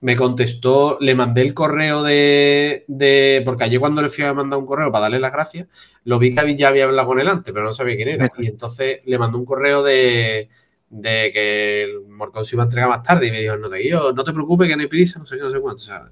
me 0.01 0.15
contestó, 0.17 0.97
le 0.99 1.15
mandé 1.15 1.41
el 1.41 1.53
correo 1.53 2.03
de, 2.03 2.83
de- 2.87 3.41
Porque 3.45 3.63
ayer 3.65 3.79
cuando 3.79 4.01
le 4.01 4.09
fui 4.09 4.23
a 4.25 4.33
mandar 4.33 4.59
un 4.59 4.65
correo 4.65 4.91
para 4.91 5.03
darle 5.03 5.19
las 5.19 5.31
gracias, 5.31 5.67
lo 6.03 6.19
vi 6.19 6.33
que 6.33 6.41
había- 6.41 6.55
ya 6.55 6.67
había 6.69 6.83
hablado 6.85 7.07
con 7.07 7.19
él 7.19 7.27
antes, 7.29 7.53
pero 7.53 7.65
no 7.65 7.73
sabía 7.73 7.95
quién 7.95 8.09
era. 8.09 8.29
Y 8.37 8.47
entonces 8.47 8.99
le 9.05 9.17
mandé 9.17 9.37
un 9.37 9.45
correo 9.45 9.81
de, 9.83 10.49
de 10.95 11.31
que 11.33 11.83
el 11.83 12.01
Morcón 12.07 12.45
se 12.45 12.55
iba 12.55 12.63
a 12.63 12.65
entregar 12.67 12.87
más 12.89 13.01
tarde 13.01 13.27
y 13.27 13.31
me 13.31 13.41
dijo, 13.41 13.57
no 13.57 13.67
te, 13.69 13.87
yo, 13.87 14.13
no 14.13 14.23
te 14.23 14.31
preocupes, 14.31 14.67
que 14.67 14.75
no 14.75 14.81
hay 14.83 14.87
prisa, 14.87 15.19
no 15.19 15.25
sé 15.25 15.37
qué, 15.37 15.41
no 15.41 15.49
sé 15.49 15.59
cuánto. 15.59 15.77
O 15.81 15.85
sea, 15.85 16.07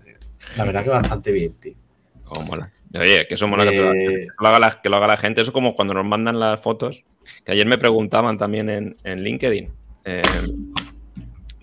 la 0.57 0.65
verdad 0.65 0.83
que 0.83 0.89
bastante 0.89 1.31
bien, 1.31 1.53
tío. 1.53 1.73
Oh, 2.25 2.41
mola. 2.43 2.71
Oye, 2.95 3.27
que 3.27 3.35
eso 3.35 3.47
mola 3.47 3.69
que, 3.69 3.77
Eh, 3.77 4.27
lo 4.39 4.47
haga 4.47 4.59
la, 4.59 4.81
que 4.81 4.89
lo 4.89 4.95
haga 4.97 5.07
la 5.07 5.17
gente. 5.17 5.41
Eso 5.41 5.53
como 5.53 5.75
cuando 5.75 5.93
nos 5.93 6.05
mandan 6.05 6.39
las 6.39 6.59
fotos. 6.59 7.03
Que 7.45 7.51
ayer 7.51 7.67
me 7.67 7.77
preguntaban 7.77 8.37
también 8.37 8.69
en, 8.69 8.95
en 9.03 9.21
LinkedIn. 9.23 9.69
eh, 10.05 10.21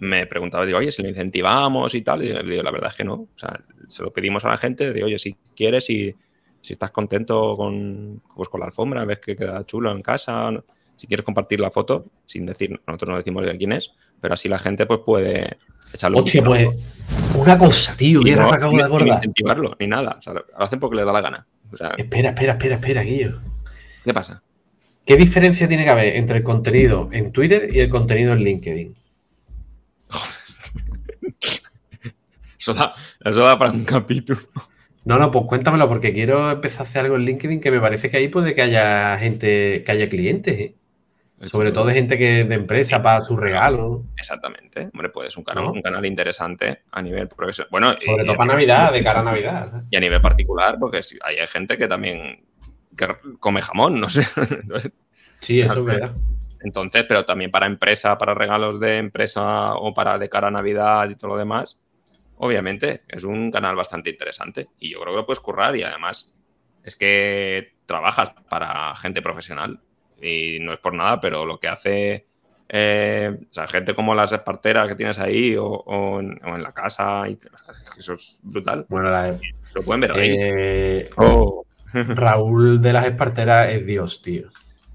me 0.00 0.26
preguntaba, 0.26 0.64
digo, 0.64 0.78
oye, 0.78 0.92
si 0.92 1.02
lo 1.02 1.09
incentivamos 1.09 1.94
y 1.94 2.02
tal. 2.02 2.22
Y 2.22 2.28
yo 2.28 2.42
digo, 2.42 2.62
la 2.62 2.70
verdad 2.70 2.90
es 2.90 2.96
que 2.96 3.04
no. 3.04 3.14
O 3.14 3.28
sea, 3.35 3.61
se 3.88 4.02
lo 4.02 4.12
pedimos 4.12 4.44
a 4.44 4.48
la 4.50 4.59
gente. 4.59 4.92
Digo, 4.92 5.07
oye, 5.07 5.18
si 5.18 5.37
quieres 5.57 5.90
y 5.90 6.14
si 6.62 6.72
estás 6.74 6.92
contento 6.92 7.54
con, 7.57 8.22
pues, 8.37 8.48
con 8.48 8.61
la 8.61 8.66
alfombra, 8.66 9.04
ves 9.04 9.18
que 9.18 9.35
queda 9.35 9.64
chulo 9.64 9.90
en 9.90 10.00
casa, 10.00 10.50
no- 10.52 10.64
si 10.98 11.06
quieres 11.06 11.24
compartir 11.24 11.61
la 11.61 11.70
foto, 11.70 12.04
sin 12.26 12.44
decir, 12.44 12.78
nosotros 12.87 13.11
no 13.11 13.16
decimos 13.16 13.46
de 13.46 13.56
quién 13.56 13.72
es, 13.72 13.92
pero 14.20 14.34
así 14.34 14.48
la 14.48 14.58
gente 14.58 14.84
pues 14.84 15.00
puede 15.06 15.56
echarle 15.94 16.18
un 16.18 16.24
hostia, 16.24 16.42
vistazo. 16.42 16.72
pues 16.72 17.37
una 17.37 17.56
cosa, 17.56 17.96
tío, 17.96 18.20
no- 18.20 18.50
me 18.50 18.56
acabo 18.56 18.76
de 18.76 18.82
acordar. 18.82 19.16
incentivarlo, 19.18 19.76
ni 19.80 19.87
nada. 19.87 20.16
O 20.18 20.22
sea, 20.22 20.34
lo 20.34 20.44
hacen 20.58 20.78
porque 20.78 20.96
les 20.96 21.06
da 21.06 21.12
la 21.14 21.20
gana. 21.22 21.46
O 21.72 21.76
sea, 21.76 21.94
Espera, 21.96 22.30
espera, 22.30 22.52
espera, 22.52 22.74
espera, 22.74 23.02
Guillo. 23.02 23.40
¿qué 24.04 24.12
pasa? 24.12 24.42
¿Qué 25.06 25.16
diferencia 25.16 25.66
tiene 25.68 25.84
que 25.84 25.90
haber 25.90 26.16
entre 26.16 26.38
el 26.38 26.42
contenido 26.42 27.08
en 27.12 27.32
Twitter 27.32 27.70
y 27.74 27.78
el 27.80 27.88
contenido 27.88 28.34
en 28.34 28.40
LinkedIn? 28.44 28.94
Eso 32.58 32.74
da, 32.74 32.94
eso 33.24 33.40
da 33.40 33.58
para 33.58 33.70
un 33.70 33.84
capítulo. 33.84 34.40
No, 35.04 35.18
no, 35.18 35.30
pues 35.30 35.44
cuéntamelo 35.46 35.88
porque 35.88 36.12
quiero 36.12 36.50
empezar 36.50 36.80
a 36.80 36.88
hacer 36.88 37.04
algo 37.04 37.16
en 37.16 37.24
LinkedIn 37.24 37.61
que 37.61 37.70
me 37.70 37.80
parece 37.80 38.11
que 38.11 38.16
ahí 38.18 38.28
puede 38.28 38.54
que 38.54 38.62
haya 38.62 39.16
gente, 39.18 39.82
que 39.84 39.92
haya 39.92 40.08
clientes, 40.08 40.58
¿eh? 40.58 40.74
Sobre 41.42 41.70
todo 41.70 41.87
de 41.87 41.94
gente 41.94 42.18
que 42.18 42.44
de 42.44 42.55
empresa 42.57 43.01
para 43.03 43.20
su 43.20 43.37
regalo. 43.37 44.05
Exactamente. 44.16 44.90
Hombre, 44.92 45.09
pues 45.11 45.37
un 45.37 45.44
canal, 45.44 45.64
¿No? 45.64 45.72
un 45.72 45.83
canal 45.83 46.05
interesante 46.05 46.83
a 46.90 47.01
nivel 47.01 47.29
profesional. 47.29 47.68
Bueno, 47.70 47.94
Sobre 48.01 48.24
y, 48.24 48.27
todo 48.27 48.37
para 48.37 48.53
Navidad, 48.53 48.92
de 48.92 49.05
cara 49.05 49.20
a 49.20 49.24
Navidad. 49.24 49.70
¿sabes? 49.70 49.87
y 49.90 49.96
a 49.96 50.01
nivel 50.01 50.20
particular, 50.20 50.77
porque 50.81 51.03
si- 51.03 51.18
hay 51.22 51.37
gente 51.46 51.79
que 51.79 51.87
también 51.87 52.44
que 52.96 53.07
come 53.38 53.62
jamón, 53.62 54.01
no 54.01 54.09
sé. 54.09 54.27
Sí, 55.40 55.61
eso 55.61 55.79
es 55.79 55.85
verdad. 55.85 56.16
Entonces, 56.62 57.05
pero 57.09 57.24
también 57.24 57.53
para 57.53 57.66
empresa, 57.66 58.18
para 58.18 58.35
regalos 58.35 58.81
de 58.81 58.96
empresa 58.98 59.74
o 59.77 59.94
para 59.94 60.18
de 60.18 60.29
cara 60.29 60.48
a 60.48 60.51
Navidad 60.51 61.09
y 61.09 61.14
todo 61.14 61.31
lo 61.31 61.37
demás, 61.37 61.85
obviamente 62.38 63.03
es 63.07 63.22
un 63.22 63.53
canal 63.53 63.77
bastante 63.77 64.11
interesante 64.11 64.66
y 64.81 64.90
yo 64.90 65.01
creo 65.01 65.12
que 65.12 65.18
lo 65.18 65.27
puedes 65.27 65.38
currar 65.38 65.77
y 65.77 65.85
además 65.85 66.37
es 66.83 66.96
que 66.96 67.77
trabajas 67.87 68.33
para 68.51 68.96
gente 68.96 69.22
profesional 69.22 69.81
y 70.20 70.59
no 70.61 70.72
es 70.72 70.78
por 70.78 70.94
nada, 70.94 71.20
pero 71.20 71.44
lo 71.46 71.59
que 71.59 71.68
hace 71.68 72.26
eh, 72.70 73.35
o 73.50 73.52
sea, 73.52 73.66
gente 73.66 73.94
como 73.94 74.14
las 74.14 74.31
esparteras 74.33 74.87
que 74.88 74.94
tienes 74.94 75.18
ahí 75.18 75.57
o, 75.57 75.64
o 75.66 76.20
en, 76.20 76.38
o 76.44 76.54
en 76.54 76.62
la 76.62 76.70
casa, 76.70 77.26
y, 77.28 77.38
eso 77.98 78.12
es 78.14 78.38
brutal. 78.42 78.85
Bueno, 78.90 79.11
la- 79.11 79.38
lo 79.74 79.83
pueden 79.83 80.00
ver 80.02 80.12
ahí. 80.12 80.37
eh, 80.38 81.11
Oh, 81.16 81.64
Raúl 81.94 82.81
de 82.83 82.92
las 82.92 83.07
Esparteras 83.07 83.70
es 83.70 83.87
Dios, 83.87 84.20
tío. 84.20 84.48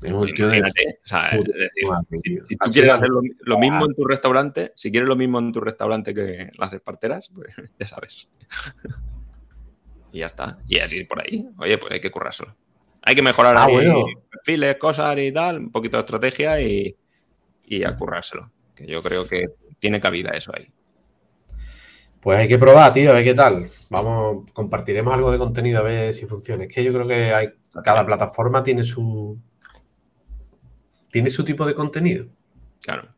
Es 0.04 0.12
un 0.12 0.34
tío 0.34 0.50
de 0.50 0.62
o 0.62 0.66
sea, 1.06 1.30
es 1.30 1.38
puta 1.38 1.58
decir, 1.58 1.88
madre, 1.88 2.06
Si, 2.12 2.20
tío. 2.22 2.44
si 2.44 2.56
tú 2.58 2.66
Así 2.66 2.74
quieres 2.74 2.90
es. 2.90 2.96
hacer 2.98 3.10
lo, 3.10 3.22
lo 3.40 3.58
mismo 3.58 3.86
en 3.86 3.96
tu 3.96 4.06
restaurante, 4.06 4.74
si 4.76 4.92
quieres 4.92 5.08
lo 5.10 5.16
mismo 5.16 5.40
en 5.40 5.52
tu 5.54 5.62
restaurante 5.62 6.14
que 6.14 6.52
las 6.58 6.74
esparteras, 6.74 7.30
pues 7.34 7.56
ya 7.80 7.88
sabes. 7.88 8.28
y 10.12 10.20
ya 10.20 10.26
está. 10.28 10.60
Y 10.68 10.80
así 10.80 11.04
por 11.06 11.22
ahí. 11.22 11.48
Oye, 11.58 11.78
pues 11.78 11.94
hay 11.94 12.00
que 12.02 12.12
currárselo. 12.12 12.56
Hay 13.02 13.16
que 13.16 13.22
mejorar 13.22 13.56
Ah, 13.58 13.66
ahí 13.66 13.74
bueno. 13.74 14.06
Perfiles, 14.44 14.76
cosas 14.78 15.18
y 15.20 15.32
tal, 15.32 15.58
un 15.60 15.72
poquito 15.72 15.98
de 15.98 16.02
estrategia 16.02 16.62
y, 16.62 16.96
y 17.66 17.84
a 17.84 17.96
currárselo. 17.96 18.52
Que 18.76 18.86
yo 18.86 19.02
creo 19.02 19.26
que 19.28 19.48
tiene 19.80 20.00
cabida 20.02 20.32
eso 20.32 20.52
ahí. 20.56 20.68
Pues 22.20 22.40
hay 22.40 22.48
que 22.48 22.58
probar, 22.58 22.94
tío, 22.94 23.10
a 23.10 23.14
ver 23.14 23.24
qué 23.24 23.34
tal. 23.34 23.68
Vamos, 23.90 24.50
compartiremos 24.54 25.14
algo 25.14 25.32
de 25.32 25.38
contenido 25.38 25.80
a 25.80 25.84
ver 25.84 26.14
si 26.14 26.26
funciona. 26.26 26.64
Es 26.64 26.74
que 26.74 26.84
yo 26.84 26.94
creo 26.94 27.08
que 27.08 27.34
hay, 27.34 27.50
cada 27.84 28.06
plataforma 28.06 28.64
tiene 28.64 28.84
su. 28.84 29.38
Tiene 31.12 31.30
su 31.30 31.44
tipo 31.44 31.66
de 31.66 31.76
contenido. 31.76 32.26
Claro. 32.82 33.10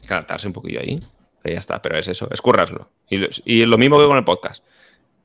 Hay 0.00 0.06
que 0.08 0.14
adaptarse 0.14 0.46
un 0.46 0.52
poquillo 0.52 0.80
ahí. 0.80 1.00
Y 1.44 1.52
ya 1.52 1.58
está, 1.58 1.80
pero 1.80 1.96
es 1.98 2.08
eso, 2.08 2.28
es 2.30 2.40
currárselo. 2.40 2.90
Y, 3.08 3.18
lo- 3.18 3.28
y 3.44 3.64
lo 3.66 3.78
mismo 3.78 3.98
que 3.98 4.06
con 4.06 4.16
el 4.16 4.24
podcast. 4.24 4.64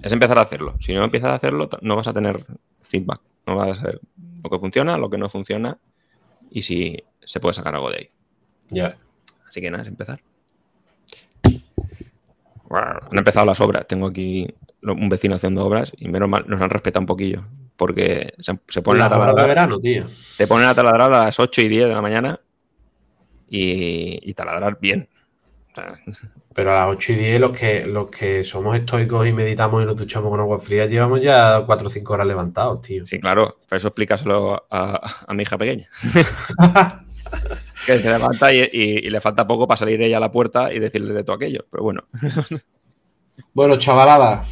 Es 0.02 0.12
empezar 0.12 0.38
a 0.38 0.42
hacerlo. 0.42 0.76
Si 0.80 0.94
no 0.94 1.04
empiezas 1.04 1.32
a 1.32 1.36
hacerlo, 1.36 1.70
no 1.82 1.96
vas 1.96 2.08
a 2.08 2.14
tener 2.14 2.46
feedback. 2.82 3.22
No 3.46 3.56
vas 3.56 3.78
a 3.78 3.82
saber 3.82 4.02
lo 4.44 4.50
que 4.50 4.60
funciona, 4.60 4.98
lo 4.98 5.10
que 5.10 5.18
no 5.18 5.30
funciona 5.30 5.78
y 6.50 6.62
si 6.62 7.04
se 7.22 7.40
puede 7.40 7.54
sacar 7.54 7.76
algo 7.76 7.90
de 7.90 7.98
ahí. 7.98 8.10
Ya. 8.70 8.98
Así 9.50 9.62
que 9.62 9.72
nada, 9.72 9.84
es 9.84 9.90
empezar. 9.90 10.22
Han 12.70 13.18
empezado 13.18 13.46
las 13.46 13.62
obras. 13.62 13.88
Tengo 13.88 14.08
aquí 14.08 14.48
un 14.82 15.10
vecino 15.10 15.36
haciendo 15.36 15.66
obras 15.66 15.92
y 15.98 16.08
menos 16.08 16.28
mal 16.28 16.46
nos 16.48 16.62
han 16.62 16.70
respetado 16.70 17.02
un 17.02 17.08
poquillo. 17.08 17.46
Porque 17.76 18.34
se, 18.40 18.60
se 18.68 18.82
ponen 18.82 19.02
a 19.02 19.08
horas 19.08 19.20
de 19.20 19.26
taladrar, 19.26 19.48
verano, 19.48 19.80
tío. 19.80 20.08
te 20.38 20.48
ponen 20.48 20.68
a 20.68 20.76
taladrar 20.76 21.12
a 21.14 21.26
las 21.26 21.40
8 21.40 21.62
y 21.62 21.68
10 21.68 21.88
de 21.88 21.94
la 21.94 22.02
mañana 22.02 22.40
y, 23.50 24.20
y 24.30 24.34
taladrar 24.34 24.78
bien. 24.80 25.10
Pero 26.54 26.72
a 26.72 26.76
las 26.86 26.90
8 26.96 27.14
y 27.14 27.16
10, 27.16 27.40
los 27.42 27.52
que, 27.52 27.86
los 27.86 28.10
que 28.10 28.44
somos 28.44 28.76
estoicos 28.76 29.28
y 29.28 29.34
meditamos 29.34 29.82
y 29.82 29.86
nos 29.88 29.96
duchamos 29.96 30.30
con 30.30 30.40
agua 30.40 30.60
fría, 30.60 30.86
llevamos 30.86 31.20
ya 31.22 31.64
4 31.66 31.88
o 31.88 31.90
5 31.90 32.14
horas 32.14 32.28
levantados, 32.28 32.82
tío. 32.82 33.04
sí, 33.06 33.20
claro, 33.20 33.58
pero 33.68 33.78
eso 33.78 33.88
explícaselo 33.88 34.66
a, 34.70 35.26
a 35.28 35.34
mi 35.34 35.44
hija 35.44 35.58
pequeña. 35.58 35.90
Que 37.88 37.98
se 38.00 38.10
levanta 38.10 38.54
y, 38.54 38.60
y- 38.72 39.08
y 39.08 39.10
le 39.10 39.20
falta 39.20 39.48
poco 39.48 39.68
para 39.68 39.78
salir 39.78 40.00
ella 40.02 40.18
a 40.18 40.20
la 40.20 40.32
puerta 40.32 40.72
y 40.72 40.78
decirle 40.80 41.14
de 41.14 41.24
todo 41.24 41.36
aquello. 41.36 41.66
Pero 41.72 41.84
bueno, 41.84 42.04
Bueno, 43.54 43.78
chavalada, 43.78 44.46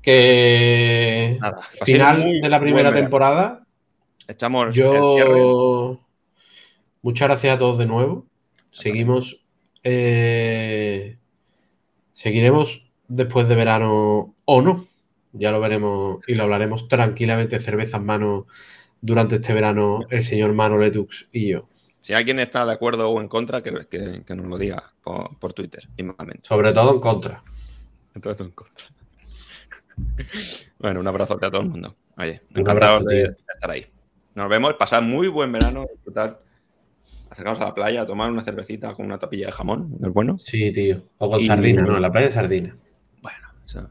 que 0.00 1.36
nada. 1.40 1.62
final 1.84 2.18
muy 2.20 2.40
de 2.40 2.48
la 2.48 2.60
primera 2.60 2.92
temporada. 2.92 3.64
Echamos 4.26 4.68
el. 4.68 4.72
Yo. 4.72 6.00
Muchas 7.02 7.28
gracias 7.28 7.56
a 7.56 7.58
todos 7.58 7.76
de 7.78 7.86
nuevo. 7.86 8.26
Seguimos. 8.70 9.43
Eh, 9.84 11.18
Seguiremos 12.12 12.90
después 13.08 13.48
de 13.48 13.54
verano 13.54 14.34
o 14.44 14.62
no. 14.62 14.86
Ya 15.32 15.50
lo 15.50 15.60
veremos 15.60 16.20
y 16.28 16.34
lo 16.36 16.44
hablaremos 16.44 16.88
tranquilamente, 16.88 17.58
cerveza 17.60 17.96
en 17.96 18.04
mano, 18.06 18.46
durante 19.00 19.34
este 19.36 19.52
verano, 19.52 20.00
el 20.10 20.22
señor 20.22 20.52
Mano 20.54 20.78
Letux 20.78 21.28
y 21.32 21.48
yo. 21.48 21.68
Si 22.00 22.12
alguien 22.12 22.38
está 22.38 22.64
de 22.66 22.72
acuerdo 22.72 23.08
o 23.10 23.20
en 23.20 23.28
contra, 23.28 23.62
que, 23.62 23.86
que- 23.90 24.22
que 24.24 24.34
nos 24.34 24.46
lo 24.46 24.56
diga 24.58 24.92
por, 25.02 25.36
por 25.38 25.52
Twitter, 25.52 25.88
mismamente. 25.96 26.42
Sobre 26.46 26.72
todo 26.72 26.92
en 26.94 27.00
contra. 27.00 27.42
Todo 28.20 28.36
en 28.44 28.50
contra. 28.52 28.84
Bueno, 30.78 31.00
un 31.00 31.06
abrazote 31.08 31.46
a 31.46 31.50
todo 31.50 31.62
el 31.62 31.68
mundo. 31.68 31.96
Oye, 32.18 32.42
Un 32.54 32.68
abrazo, 32.68 33.04
de, 33.04 33.34
estar 33.54 33.70
ahí. 33.70 33.86
Nos 34.34 34.48
vemos, 34.50 34.74
pasar 34.74 35.02
muy 35.02 35.28
buen 35.28 35.50
verano, 35.50 35.86
disfrutar. 35.90 36.42
Acercaos 37.30 37.60
a 37.60 37.64
la 37.64 37.74
playa, 37.74 38.02
a 38.02 38.06
tomar 38.06 38.30
una 38.30 38.42
cervecita 38.44 38.94
con 38.94 39.06
una 39.06 39.18
tapilla 39.18 39.46
de 39.46 39.52
jamón, 39.52 39.96
¿no 39.98 40.08
es 40.08 40.14
bueno? 40.14 40.38
Sí, 40.38 40.70
tío. 40.72 41.02
O 41.18 41.30
con 41.30 41.40
Y- 41.40 41.46
sardina, 41.46 41.82
no, 41.82 41.98
la 41.98 42.10
playa 42.12 42.28
de 42.28 42.32
sardina. 42.32 42.76
Bueno, 43.22 43.48
eso 43.66 43.88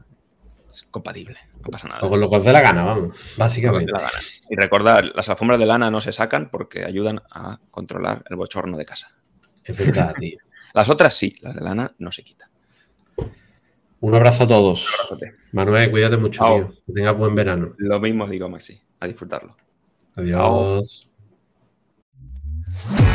es 0.72 0.84
compatible, 0.90 1.36
no 1.62 1.70
pasa 1.70 1.88
nada. 1.88 2.00
O 2.02 2.08
con 2.08 2.18
lo 2.20 2.28
que 2.30 2.36
os 2.36 2.44
dé 2.44 2.52
la 2.52 2.60
gana, 2.62 2.84
vamos. 2.84 3.34
Básicamente. 3.36 3.92
la 3.92 3.98
gana. 3.98 4.12
Y 4.50 4.56
recordad, 4.56 5.02
las 5.14 5.28
alfombras 5.28 5.58
de 5.60 5.66
lana 5.66 5.90
no 5.90 6.00
se 6.00 6.12
sacan 6.12 6.50
porque 6.50 6.84
ayudan 6.84 7.20
a 7.30 7.60
controlar 7.70 8.24
el 8.30 8.36
bochorno 8.36 8.76
de 8.76 8.84
casa. 8.86 9.08
Es 9.62 9.76
verdad, 9.78 10.14
tío. 10.18 10.38
Las 10.72 10.88
otras 10.88 11.14
sí, 11.14 11.36
las 11.40 11.54
de 11.54 11.60
lana 11.60 11.94
no 11.98 12.10
se 12.12 12.24
quitan. 12.24 12.48
Un 14.00 14.14
abrazo 14.14 14.44
a 14.44 14.48
todos. 14.48 14.88
Manuel, 15.52 15.90
cuídate 15.90 16.16
mucho, 16.16 16.44
tío. 16.44 16.72
Que 16.86 16.92
tengas 16.92 17.16
buen 17.16 17.34
verano. 17.34 17.74
Lo 17.78 18.00
mismo 18.00 18.26
digo, 18.26 18.48
Maxi, 18.48 18.78
a 19.00 19.06
disfrutarlo. 19.06 19.56
Adiós. 20.16 21.10
Yeah. 22.90 23.13